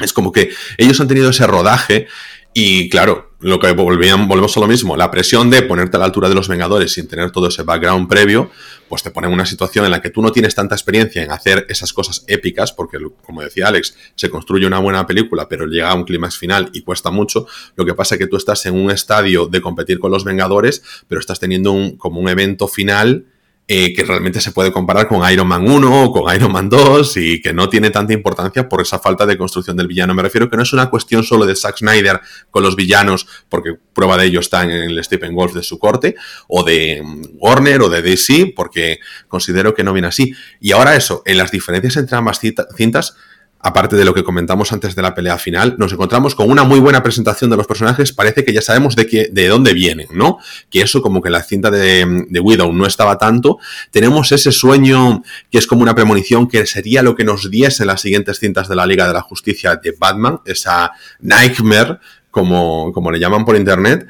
[0.00, 2.08] Es como que ellos han tenido ese rodaje
[2.52, 6.06] y claro, lo que volvían, volvemos a lo mismo, la presión de ponerte a la
[6.06, 8.50] altura de los Vengadores sin tener todo ese background previo,
[8.88, 11.30] pues te pone en una situación en la que tú no tienes tanta experiencia en
[11.30, 15.90] hacer esas cosas épicas, porque como decía Alex, se construye una buena película, pero llega
[15.90, 17.46] a un clímax final y cuesta mucho.
[17.76, 20.82] Lo que pasa es que tú estás en un estadio de competir con los Vengadores,
[21.08, 23.26] pero estás teniendo un, como un evento final
[23.72, 27.16] eh, que realmente se puede comparar con Iron Man 1 o con Iron Man 2
[27.18, 30.12] y que no tiene tanta importancia por esa falta de construcción del villano.
[30.12, 33.76] Me refiero que no es una cuestión solo de Zack Snyder con los villanos, porque
[33.92, 36.16] prueba de ello está en el Stephen Wolf de su corte,
[36.48, 40.34] o de mm, Warner o de DC, porque considero que no viene así.
[40.58, 43.14] Y ahora eso, en las diferencias entre ambas cintas,
[43.62, 46.80] aparte de lo que comentamos antes de la pelea final, nos encontramos con una muy
[46.80, 48.12] buena presentación de los personajes.
[48.12, 50.38] Parece que ya sabemos de, qué, de dónde vienen, ¿no?
[50.70, 53.58] Que eso como que la cinta de, de, Widow no estaba tanto.
[53.90, 58.00] Tenemos ese sueño que es como una premonición que sería lo que nos diese las
[58.00, 61.98] siguientes cintas de la Liga de la Justicia de Batman, esa Nightmare,
[62.30, 64.06] como, como le llaman por internet.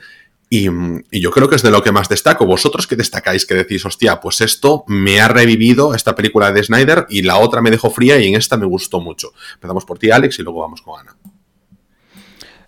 [0.53, 0.65] Y,
[1.13, 2.45] yo creo que es de lo que más destaco.
[2.45, 3.47] ¿Vosotros qué destacáis?
[3.47, 7.63] Que decís, hostia, pues esto me ha revivido esta película de Snyder y la otra
[7.63, 9.33] me dejó fría y en esta me gustó mucho.
[9.55, 11.17] Empezamos por ti, Alex, y luego vamos con Ana.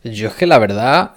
[0.05, 1.13] Yo es que la verdad,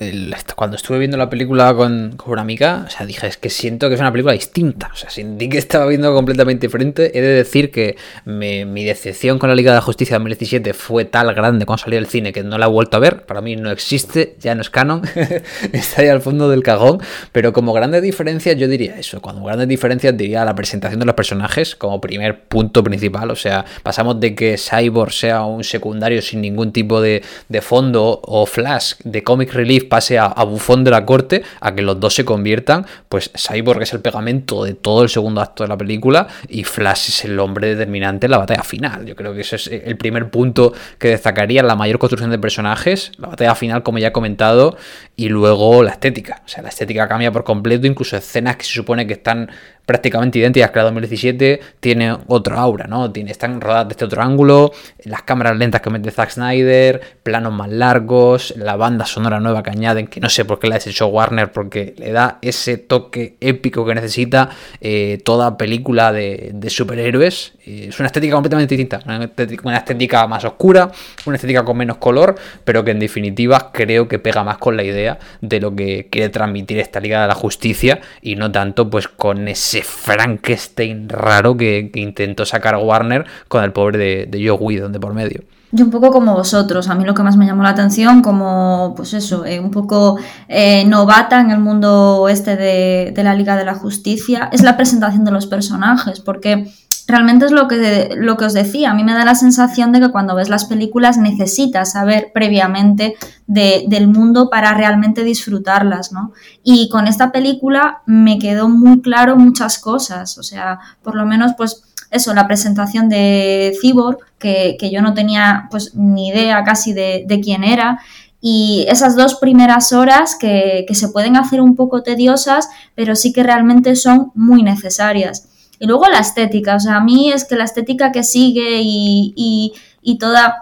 [0.56, 3.88] cuando estuve viendo la película con, con, una amiga, o sea, dije, es que siento
[3.88, 4.92] que es una película distinta.
[4.94, 7.18] O sea, sentí que estaba viendo completamente diferente.
[7.18, 11.06] He de decir que mi decepción con la Liga de la Justicia de 2017 fue
[11.06, 13.26] tal grande cuando salió del cine que no la he vuelto a ver.
[13.26, 15.02] Para mí no existe, ya no es canon.
[15.74, 17.00] Está ahí al fondo del cajón.
[17.32, 19.20] Pero como grandes diferencias, yo diría eso.
[19.20, 23.32] Cuando grandes diferencias diría la presentación de los personajes como primer punto principal.
[23.32, 28.22] O sea, pasamos de que Cyborg sea un secundario sin ningún tipo de, de fondo
[28.24, 32.16] o flash de Comic Relief pase a, bufón de la corte, a que los dos
[32.16, 36.28] se conviertan, pues Cyborg es el pegamento de todo el segundo acto de la película
[36.48, 39.06] y Flash es el hombre determinante en la batalla final.
[39.06, 43.12] Yo creo que ese es el primer punto que destacaría, la mayor construcción de personajes,
[43.18, 44.78] la batalla final, como ya he comentado,
[45.16, 46.42] y luego la estética.
[46.46, 49.50] O sea, la estética cambia por completo, incluso escenas que se supone que están
[49.86, 53.12] prácticamente idénticas que la 2017, tiene otro aura, ¿no?
[53.12, 54.72] Tiene, están rodadas desde otro ángulo,
[55.04, 59.72] las cámaras lentas que mete Zack Snyder, planos más largos, la banda sonora nueva que
[59.72, 63.38] añaden, que no sé por qué la ha hecho Warner, porque le da ese toque
[63.40, 64.50] épico que necesita
[64.82, 67.54] eh, toda película de, superhéroes.
[67.66, 70.92] Eh, es una estética completamente distinta, una estética, más oscura,
[71.26, 74.84] una estética con menos color, pero que en definitiva creo que pega más con la
[74.84, 79.08] idea de lo que quiere transmitir esta Liga de la Justicia y no tanto pues
[79.08, 84.92] con ese Frankenstein raro que, intentó sacar Warner con el pobre de, de Joe Whedon
[84.92, 85.44] de por medio.
[85.72, 88.94] Yo un poco como vosotros, a mí lo que más me llamó la atención, como
[88.96, 93.58] pues eso, eh, un poco eh, novata en el mundo este de, de, la Liga
[93.58, 96.72] de la Justicia, es la presentación de los personajes, porque
[97.08, 98.92] realmente es lo que, lo que os decía.
[98.92, 103.16] A mí me da la sensación de que cuando ves las películas necesitas saber previamente
[103.48, 106.34] del mundo para realmente disfrutarlas, ¿no?
[106.64, 110.38] Y con esta película me quedó muy claro muchas cosas.
[110.38, 115.68] O sea, por lo menos, pues eso, la presentación de Cyborg, que, yo no tenía
[115.70, 118.00] pues ni idea casi de, quién era.
[118.42, 123.34] Y esas dos primeras horas que, que se pueden hacer un poco tediosas, pero sí
[123.34, 125.50] que realmente son muy necesarias.
[125.80, 129.34] Y luego la estética, o sea, a mí es que la estética que sigue y,
[129.36, 130.62] y, y toda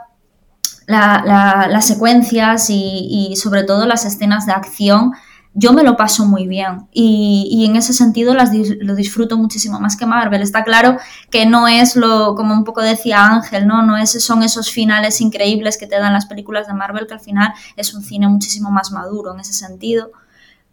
[0.87, 5.11] las secuencias y, sobre todo las escenas de acción,
[5.53, 8.49] yo me lo paso muy bien y, y en ese sentido las,
[8.79, 10.41] lo disfruto muchísimo más que Marvel.
[10.41, 10.97] Está claro
[11.29, 13.83] que no es lo, como un poco decía Ángel, ¿no?
[13.83, 17.19] No es, son esos finales increíbles que te dan las películas de Marvel, que al
[17.19, 20.11] final es un cine muchísimo más maduro en ese sentido.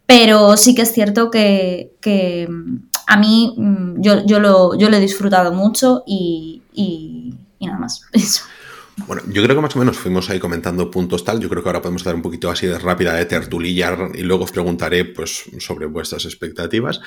[0.07, 1.93] Pero sí que es cierto que
[3.11, 8.05] a mí mm, yo, yo, lo, yo lo he disfrutado mucho y, y, nada más.
[8.13, 8.43] Eso.
[9.05, 11.41] Bueno, yo creo que más o menos fuimos ahí comentando puntos tal.
[11.41, 14.45] Yo creo que ahora podemos dar un poquito así de rápida de tertulillar y luego
[14.45, 17.01] os preguntaré pues, sobre vuestras expectativas.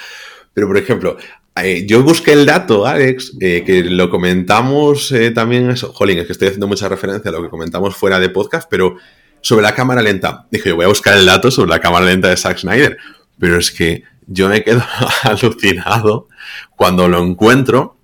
[0.52, 1.16] Pero, por ejemplo,
[1.62, 5.70] eh, yo busqué el dato, Alex, eh, que lo comentamos eh, también.
[5.70, 5.90] Eso.
[5.94, 8.96] Jolín, es que estoy haciendo mucha referencia a lo que comentamos fuera de podcast, pero
[9.40, 10.46] sobre la cámara lenta.
[10.50, 12.98] Dije, yo voy a buscar el dato sobre la cámara lenta de Zack Snyder.
[13.38, 14.82] Pero es que yo me quedo
[15.22, 16.28] alucinado
[16.76, 17.96] cuando lo encuentro.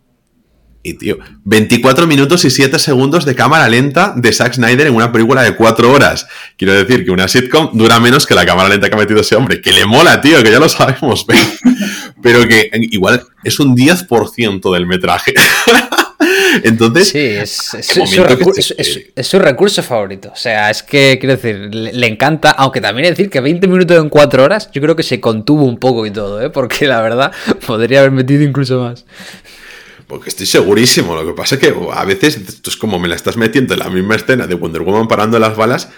[0.83, 5.13] Y tío, 24 minutos y 7 segundos de cámara lenta de Zack Snyder en una
[5.13, 6.27] película de 4 horas.
[6.57, 9.37] Quiero decir que una sitcom dura menos que la cámara lenta que ha metido ese
[9.37, 9.61] hombre.
[9.61, 11.27] Que le mola, tío, que ya lo sabemos,
[12.23, 15.35] pero que igual es un 10% del metraje.
[16.65, 17.53] Entonces, sí, es,
[19.27, 20.31] su recurso, favorito.
[20.33, 24.09] O sea, es que, quiero decir, le, encanta, aunque también decir que 20 minutos en
[24.09, 26.51] 4 horas, yo creo que se contuvo un poco y todo, ¿eh?
[26.51, 27.33] porque la verdad
[27.67, 29.05] podría haber metido incluso más.
[30.07, 31.15] Porque estoy segurísimo.
[31.15, 33.81] Lo que pasa es que a veces esto es como me la estás metiendo en
[33.81, 35.89] la misma escena de Wonder Woman parando las balas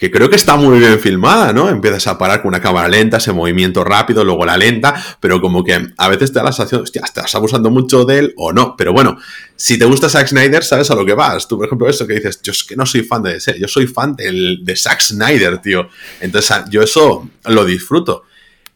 [0.00, 1.68] que creo que está muy bien filmada, ¿no?
[1.68, 5.62] Empiezas a parar con una cámara lenta, ese movimiento rápido, luego la lenta, pero como
[5.62, 8.76] que a veces te da la sensación, hostia, estás abusando mucho de él o no.
[8.78, 9.18] Pero bueno,
[9.56, 11.46] si te gusta Zack Snyder, sabes a lo que vas.
[11.46, 13.68] Tú, por ejemplo, eso que dices, yo es que no soy fan de ese, yo
[13.68, 15.90] soy fan del, de Zack Snyder, tío.
[16.22, 18.24] Entonces, yo eso lo disfruto.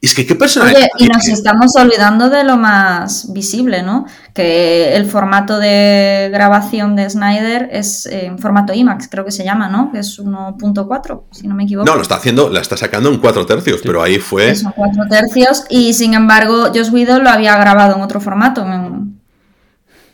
[0.04, 0.76] Y es que qué personaje.
[0.76, 4.04] Oye, y nos estamos olvidando de lo más visible, ¿no?
[4.34, 9.70] Que el formato de grabación de Snyder es en formato IMAX, creo que se llama,
[9.70, 9.90] ¿no?
[9.90, 11.88] Que es 1.4, si no me equivoco.
[11.88, 14.54] No, lo está haciendo, la está sacando en 4 tercios, pero ahí fue.
[14.54, 18.62] Son 4 tercios, y sin embargo, Josh Whedon lo había grabado en otro formato.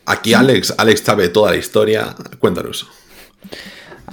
[0.05, 2.15] Aquí Alex, Alex sabe toda la historia.
[2.39, 2.87] Cuéntanos.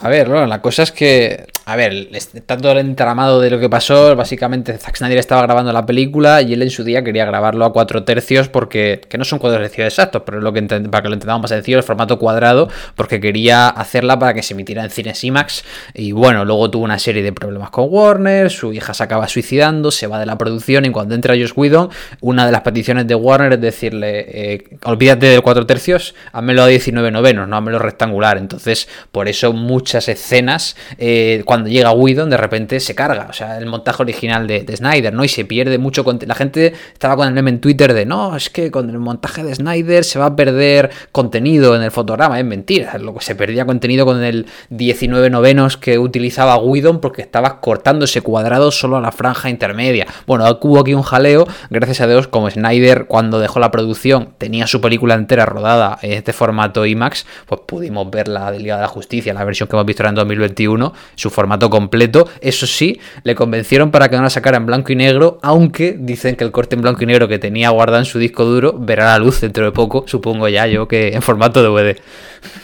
[0.01, 2.09] A ver, bueno, la cosa es que, a ver,
[2.47, 6.55] tanto el entramado de lo que pasó, básicamente Zack Snyder estaba grabando la película y
[6.55, 9.87] él en su día quería grabarlo a cuatro tercios porque, que no son cuatro tercios
[9.87, 13.69] exactos, pero lo que para que lo entendamos más sencillo, el formato cuadrado, porque quería
[13.69, 15.63] hacerla para que se emitiera en cines IMAX.
[15.93, 19.91] Y bueno, luego tuvo una serie de problemas con Warner, su hija se acaba suicidando,
[19.91, 21.91] se va de la producción y cuando entra Josh Whedon,
[22.23, 26.67] una de las peticiones de Warner es decirle, eh, olvídate de cuatro tercios, házmelo a
[26.67, 32.37] 19 novenos, no házmelo rectangular, entonces por eso muchas escenas, eh, cuando llega Whedon de
[32.37, 35.25] repente se carga, o sea, el montaje original de, Snyder, ¿no?
[35.25, 38.51] Y se pierde mucho La gente estaba con el meme en Twitter de, no, es
[38.51, 42.45] que con el montaje de Snyder se va a perder contenido en el fotograma, es
[42.45, 47.61] mentira, lo que se perdía contenido con el 19 novenos que utilizaba Whedon porque estaba
[47.61, 50.07] cortando ese cuadrado solo a la franja intermedia.
[50.27, 54.67] Bueno, hubo aquí un jaleo, gracias a Dios, como Snyder cuando dejó la producción tenía
[54.67, 58.83] su película entera rodada en este formato IMAX, pues pudimos ver la de Liga de
[58.83, 62.29] la Justicia, la versión que hemos visto en 2021, su formato completo.
[62.41, 66.37] Eso sí, le convencieron para que no la sacara en blanco y negro, aunque dicen
[66.37, 69.07] que el corte en blanco y negro que tenía guardado en su disco duro verá
[69.07, 71.97] la luz dentro de poco, supongo ya yo que en formato DVD.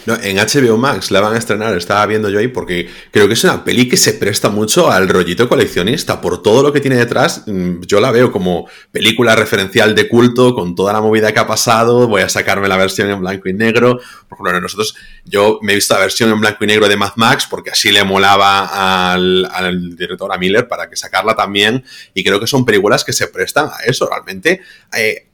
[0.07, 3.35] No, en HBO Max la van a estrenar, estaba viendo yo ahí, porque creo que
[3.35, 6.21] es una peli que se presta mucho al rollito coleccionista.
[6.21, 10.55] Por todo lo que tiene detrás, mm, yo la veo como película referencial de culto,
[10.55, 12.07] con toda la movida que ha pasado.
[12.07, 13.99] Voy a sacarme la versión en blanco y negro.
[14.29, 17.47] Por nosotros, yo me he visto la versión en blanco y negro de Mad Max,
[17.49, 21.85] porque así le molaba al, director, a Miller, para que sacarla también.
[22.13, 24.09] Y creo que son películas que se prestan a eso.
[24.09, 24.61] Realmente,
[24.97, 25.29] eh,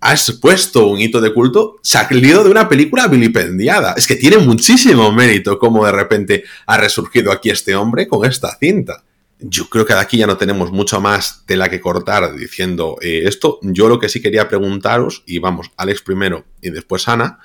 [0.00, 3.94] has puesto un hito de culto salido de una película vilipendiada.
[3.96, 8.56] Es que tiene muchísimo mérito cómo de repente ha resurgido aquí este hombre con esta
[8.58, 9.04] cinta.
[9.40, 12.96] Yo creo que de aquí ya no tenemos mucho más de la que cortar diciendo
[13.00, 13.58] eh, esto.
[13.62, 17.38] Yo lo que sí quería preguntaros, y vamos, Alex primero y después Ana,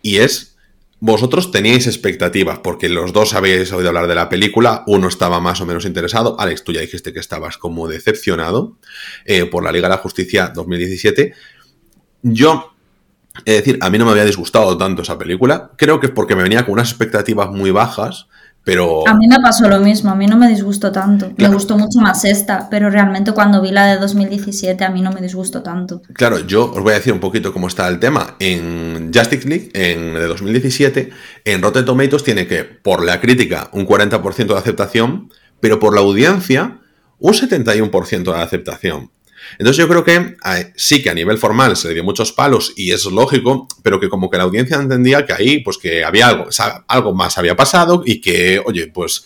[0.00, 0.56] y es,
[1.00, 5.60] vosotros teníais expectativas, porque los dos habéis oído hablar de la película, uno estaba más
[5.60, 8.78] o menos interesado, Alex, tú ya dijiste que estabas como decepcionado
[9.24, 11.34] eh, por la Liga de la Justicia 2017,
[12.22, 12.74] yo,
[13.44, 15.70] es decir, a mí no me había disgustado tanto esa película.
[15.76, 18.26] Creo que es porque me venía con unas expectativas muy bajas,
[18.68, 19.08] pero...
[19.08, 21.32] A mí me pasó lo mismo, a mí no me disgustó tanto.
[21.38, 25.10] Me gustó mucho más esta, pero realmente cuando vi la de 2017 a mí no
[25.10, 26.02] me disgustó tanto.
[26.12, 28.36] Claro, yo os voy a decir un poquito cómo está el tema.
[28.40, 31.08] En Justice League, en de 2017,
[31.46, 36.02] en Rotten Tomatoes tiene que, por la crítica, un 40% de aceptación, pero por la
[36.02, 36.76] audiencia,
[37.20, 39.10] un 71% de aceptación.
[39.52, 40.36] Entonces yo creo que
[40.76, 44.08] sí que a nivel formal se le dio muchos palos y es lógico, pero que
[44.08, 46.46] como que la audiencia entendía que ahí pues que había algo,
[46.86, 49.24] algo más había pasado y que, oye, pues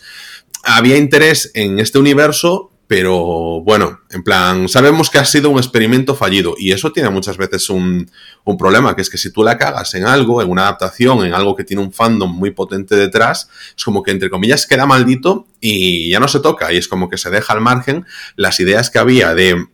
[0.63, 6.15] había interés en este universo, pero bueno, en plan, sabemos que ha sido un experimento
[6.15, 8.09] fallido y eso tiene muchas veces un,
[8.43, 11.33] un, problema, que es que si tú la cagas en algo, en una adaptación, en
[11.33, 15.47] algo que tiene un fandom muy potente detrás, es como que entre comillas queda maldito
[15.59, 18.05] y ya no se toca y es como que se deja al margen
[18.35, 19.65] las ideas que había de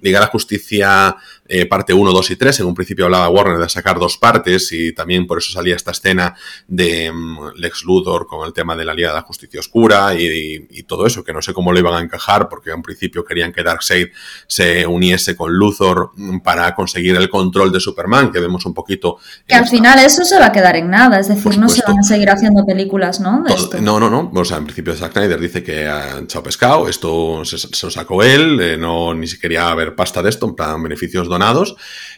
[0.00, 1.16] Liga la Justicia
[1.48, 2.60] eh, parte 1, 2 y 3.
[2.60, 5.90] En un principio hablaba Warner de sacar dos partes y también por eso salía esta
[5.90, 6.34] escena
[6.66, 10.82] de mm, Lex Luthor con el tema de la Liga de la Justicia Oscura y,
[10.86, 13.52] todo eso, que no sé cómo lo iban a encajar porque en un principio querían
[13.52, 14.08] que Darkseid
[14.46, 16.12] se uniese con Luthor
[16.44, 19.18] para conseguir el control de Superman, que vemos un poquito...
[19.46, 21.98] Que al final eso se va a quedar en nada, es decir, no se van
[21.98, 23.44] a seguir haciendo películas, ¿no?
[23.80, 24.30] No, no, no.
[24.32, 27.56] O sea, en principio Zack Snyder dice que ha echado pescado, esto se,
[27.86, 31.28] lo sacó él, eh, no ni siquiera haber pasta de esto, en plan beneficios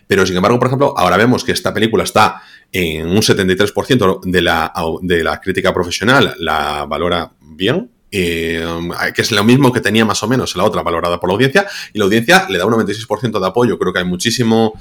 [0.07, 2.43] Pero sin embargo, por ejemplo, ahora vemos que esta película está
[2.73, 8.65] en un 73% de la, de la crítica profesional, la valora bien, eh,
[9.15, 11.67] que es lo mismo que tenía más o menos la otra valorada por la audiencia,
[11.93, 13.79] y la audiencia le da un 96% de apoyo.
[13.79, 14.75] Creo que hay muchísimo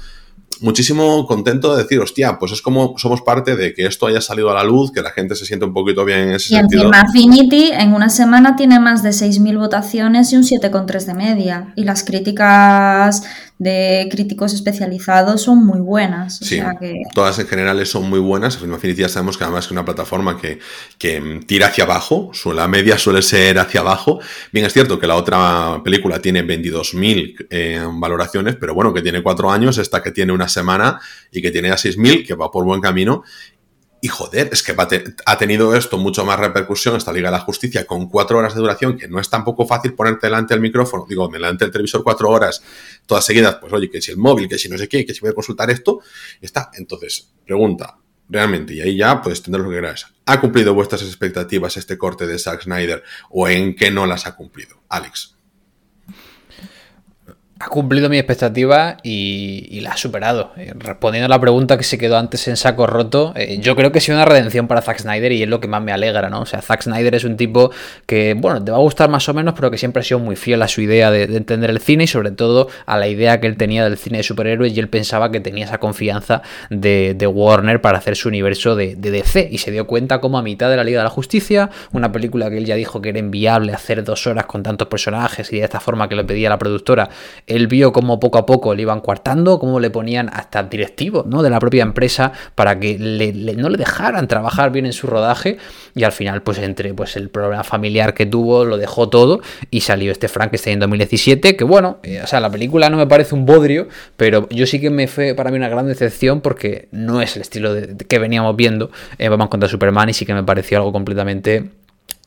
[0.60, 4.50] muchísimo contento de decir, hostia, pues es como somos parte de que esto haya salido
[4.50, 6.84] a la luz, que la gente se siente un poquito bien en ese y sentido.
[6.84, 11.72] encima Affinity en una semana tiene más de 6.000 votaciones y un 7,3 de media.
[11.76, 13.22] Y las críticas
[13.58, 16.38] de críticos especializados son muy buenas.
[16.38, 16.60] sí,
[17.12, 18.56] todas en general son muy buenas.
[18.56, 20.60] Film Affinity ya sabemos que además es una plataforma que,
[20.96, 24.20] que tira hacia abajo, la media suele ser hacia abajo.
[24.52, 29.22] Bien, es cierto que la otra película tiene 22.000 eh, valoraciones, pero bueno, que tiene
[29.22, 31.00] cuatro años, esta que tiene una semana
[31.32, 33.24] y que tiene a 6.000, que va por buen camino.
[34.00, 34.76] Y joder, es que
[35.26, 38.60] ha tenido esto mucho más repercusión, esta Liga de la Justicia, con cuatro horas de
[38.60, 42.30] duración, que no es tampoco fácil ponerte delante del micrófono, digo, delante del televisor cuatro
[42.30, 42.62] horas,
[43.06, 45.20] todas seguidas, pues oye, que si el móvil, que si no sé qué, que si
[45.20, 46.00] voy a consultar esto,
[46.40, 46.70] está.
[46.74, 49.78] Entonces, pregunta, realmente, y ahí ya puedes tener lo que.
[50.26, 54.36] ¿Ha cumplido vuestras expectativas este corte de Zack Snyder o en qué no las ha
[54.36, 54.80] cumplido?
[54.88, 55.37] Alex
[57.60, 60.52] ha cumplido mi expectativa y, la ha superado.
[60.56, 63.92] Eh, respondiendo a la pregunta que se quedó antes en saco roto, eh, yo creo
[63.92, 66.30] que ha sido una redención para Zack Snyder y es lo que más me alegra,
[66.30, 66.40] ¿no?
[66.40, 67.70] O sea, Zack Snyder es un tipo
[68.06, 70.36] que, bueno, te va a gustar más o menos, pero que siempre ha sido muy
[70.36, 73.46] fiel a su idea de, entender el cine y sobre todo a la idea que
[73.46, 77.82] él tenía del cine de superhéroes y él pensaba que tenía esa confianza de, Warner
[77.82, 80.76] para hacer su universo de, de, DC y se dio cuenta como a mitad de
[80.76, 84.02] la Liga de la Justicia, una película que él ya dijo que era inviable hacer
[84.02, 87.10] dos horas con tantos personajes y de esta forma que le pedía la productora,
[87.48, 91.42] él vio como poco a poco le iban coartando, cómo le ponían hasta directivos ¿no?
[91.42, 92.98] de la propia empresa para que
[93.56, 95.58] no le dejaran trabajar bien en su rodaje
[95.94, 99.40] y al final pues entre pues el problema familiar que tuvo lo dejó todo
[99.70, 103.06] y salió este Frankenstein en 2017 que bueno, eh, o sea, la película no me
[103.06, 106.88] parece un bodrio, pero yo sí que me fue para mí una gran decepción porque
[106.92, 110.44] no es el estilo de, que veníamos viendo en contra Superman y sí que me
[110.44, 111.70] pareció algo completamente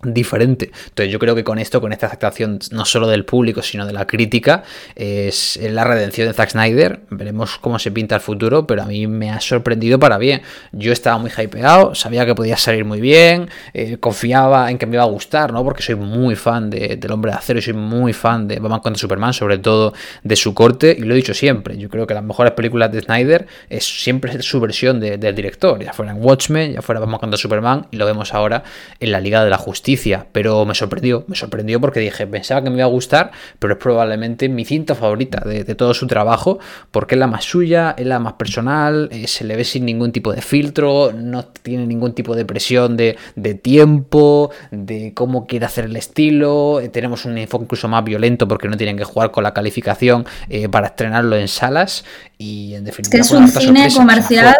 [0.03, 0.71] diferente.
[0.89, 3.93] Entonces yo creo que con esto, con esta aceptación no solo del público, sino de
[3.93, 4.63] la crítica,
[4.95, 7.01] es la redención de Zack Snyder.
[7.09, 10.41] Veremos cómo se pinta el futuro, pero a mí me ha sorprendido para bien.
[10.71, 14.95] Yo estaba muy hypeado, sabía que podía salir muy bien, eh, confiaba en que me
[14.95, 15.63] iba a gustar, ¿no?
[15.63, 18.79] Porque soy muy fan de, del Hombre de Acero y soy muy fan de Batman
[18.79, 19.93] contra Superman, sobre todo
[20.23, 21.77] de su corte, y lo he dicho siempre.
[21.77, 25.93] Yo creo que las mejores películas de Snyder es siempre su versión del director, ya
[25.93, 28.63] fuera en Watchmen, ya fuera Batman contra Superman, y lo vemos ahora
[28.99, 29.90] en la Liga de la Justicia
[30.31, 33.79] pero me sorprendió, me sorprendió porque dije, pensaba que me iba a gustar, pero es
[33.79, 36.59] probablemente mi cinta favorita de, todo su trabajo,
[36.91, 40.11] porque es la más suya, es la más personal, eh, se le ve sin ningún
[40.11, 43.15] tipo de filtro, no tiene ningún tipo de presión de,
[43.61, 48.67] tiempo, de cómo quiere hacer el estilo, eh, tenemos un enfoque incluso más violento porque
[48.67, 52.05] no tienen que jugar con la calificación eh, para estrenarlo en salas
[52.37, 53.21] y en definitiva...
[53.21, 54.55] Es, que es un cine comercial,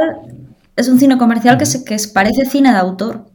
[0.76, 3.31] es un cine comercial que, se, que parece cine de autor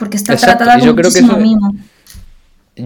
[0.00, 1.74] porque está tratada con muchísimo mimo.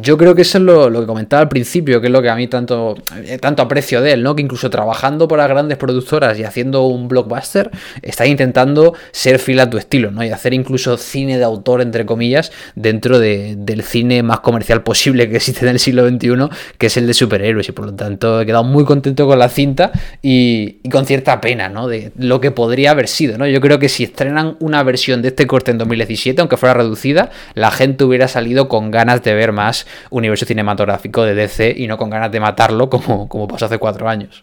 [0.01, 2.37] Yo creo que eso es lo, que comentaba al principio, que es lo que a
[2.37, 4.35] mí tanto, eh, tanto aprecio de él, ¿no?
[4.35, 7.71] Que incluso trabajando por las grandes productoras y haciendo un blockbuster,
[8.03, 10.25] está intentando ser fiel a tu estilo, ¿no?
[10.25, 15.37] Y hacer incluso cine de autor, entre comillas, dentro del cine más comercial posible que
[15.37, 17.69] existe en el siglo XXI, que es el de superhéroes.
[17.69, 19.93] Y por lo tanto he quedado muy contento con la cinta
[20.23, 21.89] y, con cierta pena, ¿no?
[21.89, 23.47] De lo que podría haber sido, ¿no?
[23.47, 27.31] Yo creo que si estrenan una versión de este corte en 2017, aunque fuera reducida,
[27.55, 31.97] la gente hubiera salido con ganas de ver más universo cinematográfico de DC y no
[31.97, 34.43] con ganas de matarlo como, como pasó hace cuatro años.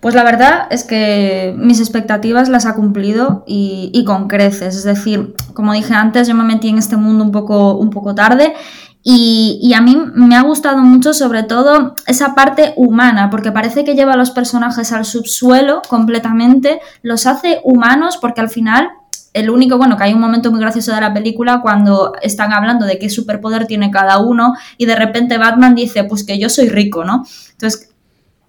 [0.00, 4.76] Pues la verdad es que mis expectativas las ha cumplido y, con creces.
[4.76, 8.14] Es decir, como dije antes, yo me metí en este mundo un poco, un poco
[8.14, 8.54] tarde
[9.02, 13.84] y, y, a mí me ha gustado mucho sobre todo esa parte humana, porque parece
[13.84, 18.90] que lleva a los personajes al subsuelo completamente, los hace humanos porque al final
[19.36, 22.86] el único, bueno, que hay un momento muy gracioso de la película cuando están hablando
[22.86, 26.70] de qué superpoder tiene cada uno y de repente Batman dice, pues que yo soy
[26.70, 27.26] rico, ¿no?
[27.52, 27.90] Entonces,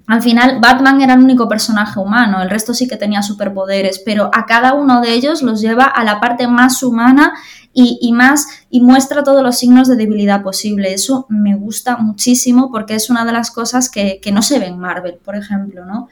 [0.07, 4.31] al final Batman era el único personaje humano, el resto sí que tenía superpoderes, pero
[4.33, 7.33] a cada uno de ellos los lleva a la parte más humana
[7.73, 10.93] y, más y muestra todos los signos de debilidad posible.
[10.93, 14.67] Eso me gusta muchísimo porque es una de las cosas que, que no se ve
[14.67, 16.07] en Marvel, por ejemplo, ¿no?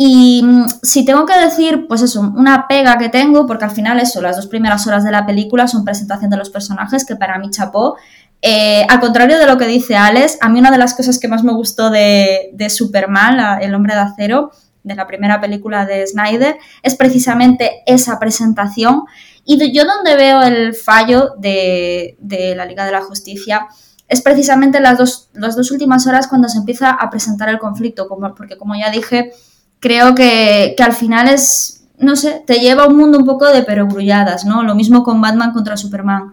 [0.00, 3.98] Y mm, si tengo que decir, pues eso, una pega que tengo, porque al final
[3.98, 7.36] eso, las dos primeras horas de la película son presentación de los personajes, que para
[7.40, 7.96] mí chapó.
[8.40, 11.26] Eh, al contrario de lo que dice Alex, a mí una de las cosas que
[11.26, 14.52] más me gustó de, Superman, El hombre de acero,
[14.84, 19.02] de la primera película de Snyder, es precisamente esa presentación.
[19.44, 22.16] Y yo donde veo el fallo de,
[22.56, 23.66] la Liga de la Justicia
[24.06, 28.06] es precisamente las dos, las dos últimas horas cuando se empieza a presentar el conflicto,
[28.06, 29.32] como, porque como ya dije,
[29.80, 33.62] creo que, al final es, no sé, te lleva a un mundo un poco de
[33.62, 34.62] perogrulladas, ¿no?
[34.62, 36.32] Lo mismo con Batman contra Superman.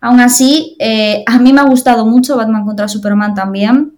[0.00, 3.92] Aún así, eh, a mí me ha gustado mucho Batman contra Superman también.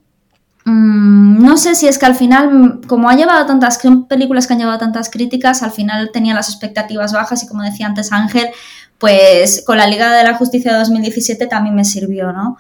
[0.64, 4.59] Mm, no sé si es que al final, como ha llevado tantas películas que han
[4.59, 8.49] llevado tantas críticas, al final tenía las expectativas bajas y como decía antes Ángel,
[8.99, 12.59] pues con la Liga de la Justicia de 2017 también me sirvió, ¿no?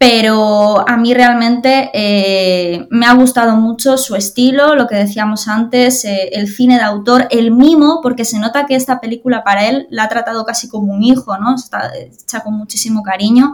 [0.00, 6.06] Pero a mí realmente eh, me ha gustado mucho su estilo, lo que decíamos antes,
[6.06, 9.88] eh, el cine de autor, el mimo, porque se nota que esta película para él
[9.90, 11.54] la ha tratado casi como un hijo, ¿no?
[11.54, 13.52] Está hecha con muchísimo cariño.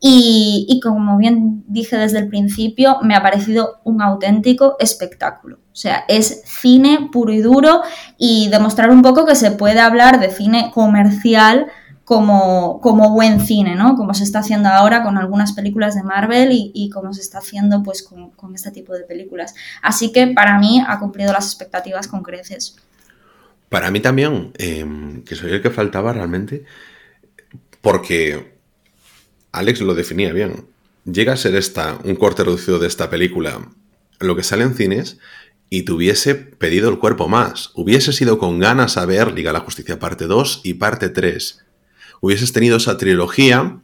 [0.00, 5.58] Y, y, como bien dije desde el principio, me ha parecido un auténtico espectáculo.
[5.70, 7.82] O sea, es cine puro y duro
[8.16, 11.66] y demostrar un poco que se puede hablar de cine comercial
[12.04, 13.96] como, como buen cine, ¿no?
[13.96, 17.82] Como se está haciendo ahora con algunas películas de Marvel y, como se está haciendo
[17.82, 19.54] pues con, este tipo de películas.
[19.82, 22.76] Así que para mí ha cumplido las expectativas con creces.
[23.70, 26.64] Para mí también, em, que soy el que faltaba realmente,
[27.80, 28.54] porque
[29.52, 30.66] Alex lo definía bien.
[31.04, 33.66] Llega a ser esta, un corte reducido de esta película,
[34.20, 35.18] lo que sale en cines,
[35.70, 37.70] y te hubiese pedido el cuerpo más.
[37.74, 41.63] Hubiese sido con ganas a ver Liga la Justicia parte 2 y parte 3
[42.24, 43.76] hubieses tenido esa trilogía,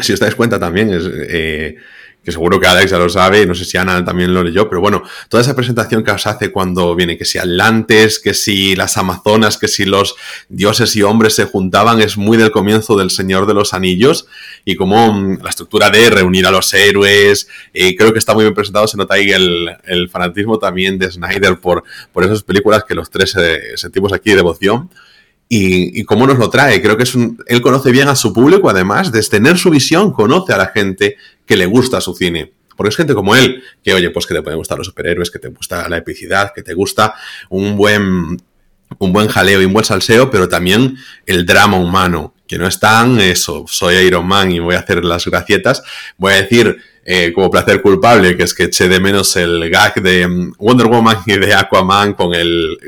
[0.00, 1.76] si os dais cuenta también, eh,
[2.24, 4.80] que seguro que Alex ya lo sabe, no sé si Ana también lo leyó, pero
[4.80, 8.96] bueno, toda esa presentación que os hace cuando viene, que si Atlantes, que si las
[8.96, 10.16] Amazonas, que si los
[10.48, 14.26] dioses y hombres se juntaban, es muy del comienzo del Señor de los Anillos,
[14.64, 18.44] y como mm, la estructura de reunir a los héroes, eh, creo que está muy
[18.44, 22.94] bien presentado, se nota ahí el, fanatismo también de Snyder por, por esas películas que
[22.94, 24.90] los tres eh, sentimos aquí devoción
[25.48, 26.80] y, cómo nos lo trae.
[26.82, 30.12] Creo que es un, él conoce bien a su público, además de tener su visión,
[30.12, 31.16] conoce a la gente
[31.46, 32.52] que le gusta su cine.
[32.76, 35.38] Porque es gente como él, que oye, pues que te pueden gustar los superhéroes, que
[35.38, 37.14] te gusta la epicidad, que te gusta
[37.48, 38.42] un buen,
[38.98, 42.80] un buen jaleo y un buen salseo, pero también el drama humano, que no es
[42.80, 45.82] tan eso, soy Iron Man y voy a hacer las gracietas,
[46.18, 50.02] voy a decir eh, como placer culpable, que es que eché de menos el gag
[50.02, 52.78] de mm, Wonder Woman y de Aquaman con el,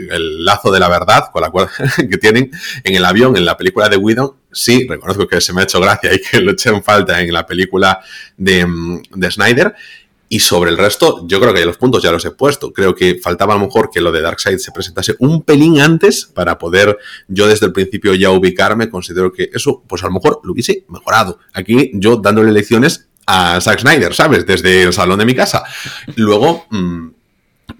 [0.44, 1.68] lazo de la verdad, con la cual
[2.10, 2.50] que tienen
[2.82, 4.36] en el avión en la película de Widow.
[4.50, 7.30] Sí, reconozco que se me ha hecho gracia y que lo eché en falta en
[7.30, 8.00] la película
[8.36, 9.74] de, mm, de Snyder.
[10.28, 12.72] Y sobre el resto, yo creo que los puntos ya los he puesto.
[12.72, 16.24] Creo que faltaba a lo mejor que lo de Darkseid se presentase un pelín antes
[16.24, 16.98] para poder
[17.28, 18.88] yo desde el principio ya ubicarme.
[18.88, 21.38] Considero que eso, pues a lo mejor lo hubiese mejorado.
[21.52, 24.46] Aquí yo dándole lecciones a Zack Snyder, ¿sabes?
[24.46, 25.64] Desde el salón de mi casa.
[26.14, 27.08] Luego, mm,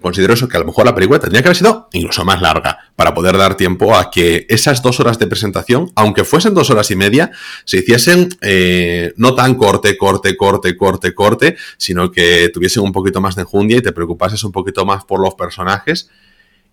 [0.01, 2.77] considero eso que a lo mejor la película tendría que haber sido incluso más larga
[2.95, 6.91] para poder dar tiempo a que esas dos horas de presentación, aunque fuesen dos horas
[6.91, 7.31] y media,
[7.63, 13.21] se hiciesen eh, no tan corte, corte, corte, corte, corte, sino que tuviesen un poquito
[13.21, 16.09] más de enjundia y te preocupases un poquito más por los personajes.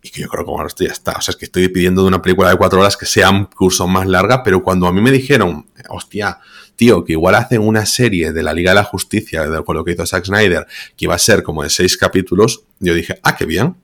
[0.04, 1.12] Y que yo creo que ahora esto ya está.
[1.12, 3.46] O sea, es que estoy pidiendo de una película de cuatro horas que sea un
[3.46, 6.40] curso más larga, pero cuando a mí me dijeron, hostia,
[6.76, 9.92] tío, que igual hacen una serie de la Liga de la Justicia, con lo que
[9.92, 13.46] hizo Zack Snyder, que iba a ser como de seis capítulos, yo dije, ah, qué
[13.46, 13.76] bien.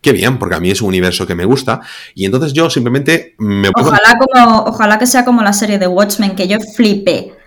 [0.00, 1.80] Qué bien, porque a mí es un universo que me gusta.
[2.16, 6.34] Y entonces yo simplemente me Ojalá, como, ojalá que sea como la serie de Watchmen,
[6.34, 6.58] que yo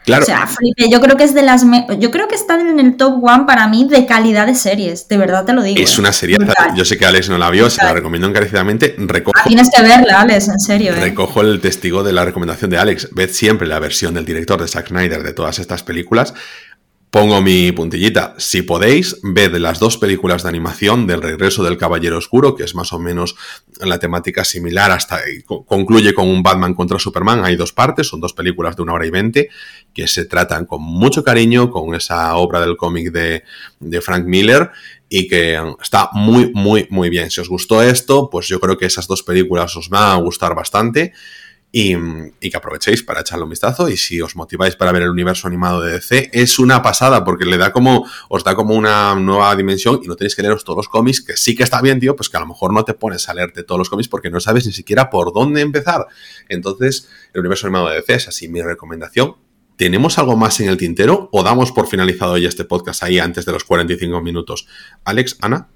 [0.06, 0.22] flipe.
[0.22, 1.66] O sea, Felipe, yo creo que es de las.
[2.00, 5.08] Yo creo que están en el top one para mí de calidad de series.
[5.08, 5.82] De verdad te lo digo.
[5.82, 6.02] Es ¿eh?
[6.02, 6.38] una serie.
[6.76, 8.96] Yo sé que Alex no la vio, se la recomiendo encarecidamente.
[8.98, 10.94] Recojo, ah, tienes que verla, Alex, en serio.
[10.94, 11.00] ¿eh?
[11.00, 13.10] Recojo el testigo de la recomendación de Alex.
[13.12, 16.34] Ved siempre la versión del director de Zack Snyder de todas estas películas.
[17.10, 18.36] Pongo mi puntillita.
[18.38, 22.76] Si podéis, ved las dos películas de animación del regreso del Caballero Oscuro, que es
[22.76, 23.38] más o menos
[23.80, 25.22] la temática similar hasta
[25.66, 27.46] concluye con un Batman contra Superman.
[27.46, 29.50] Hay dos partes, son dos películas de una hora y veinte
[29.94, 33.44] que se tratan con mucho cariño, con esa obra del cómic de,
[33.80, 34.72] de Frank Miller
[35.08, 37.32] y que está muy, muy, muy bien.
[37.32, 40.54] Si os gustó esto, pues yo creo que esas dos películas os van a gustar
[40.54, 41.14] bastante
[41.78, 41.94] y,
[42.40, 45.82] que aprovechéis para echarle un vistazo y si os motiváis para ver el universo animado
[45.82, 50.00] de DC es una pasada porque le da como os da como una nueva dimensión
[50.02, 52.30] y no tenéis que leeros todos los cómics que sí que está bien tío pues
[52.30, 54.66] que a lo mejor no te pones a leerte todos los cómics porque no sabes
[54.66, 56.08] ni siquiera por dónde empezar
[56.48, 59.36] entonces el universo animado de DC es así mi recomendación
[59.76, 63.46] ¿Tenemos algo más en el tintero o damos por finalizado ya este podcast ahí antes
[63.46, 64.70] de los 45 minutos?
[65.04, 65.68] Alex, Ana.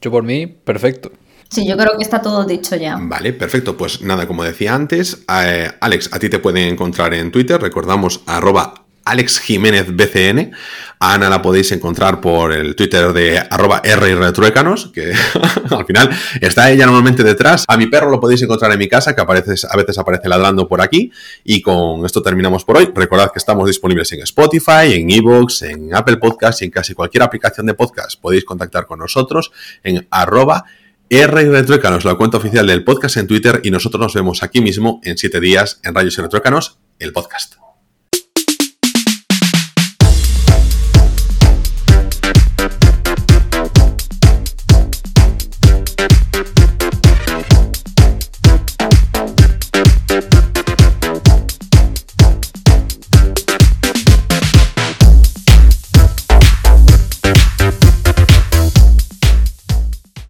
[0.00, 1.10] Yo por mí, perfecto.
[1.50, 2.98] Sí, yo creo que está todo dicho ya.
[3.00, 3.76] Vale, perfecto.
[3.76, 8.20] Pues nada, como decía antes, eh, Alex, a ti te pueden encontrar en Twitter, recordamos
[8.26, 8.74] arroba
[9.08, 10.52] Alex Jiménez BCN.
[11.00, 15.14] Ana la podéis encontrar por el Twitter de arroba Retruécanos, que
[15.70, 17.64] al final está ella normalmente detrás.
[17.66, 19.64] A mi perro lo podéis encontrar en mi casa, que a veces
[19.98, 21.10] aparece ladrando por aquí.
[21.44, 22.90] Y con esto terminamos por hoy.
[22.94, 27.22] Recordad que estamos disponibles en Spotify, en Evox, en Apple Podcasts y en casi cualquier
[27.22, 28.20] aplicación de podcast.
[28.20, 29.50] Podéis contactar con nosotros
[29.82, 30.66] en arroba
[31.10, 34.60] R y Retruécanos, la cuenta oficial del podcast en Twitter y nosotros nos vemos aquí
[34.60, 37.67] mismo en siete días en Rayos y Retruécanos, el podcast.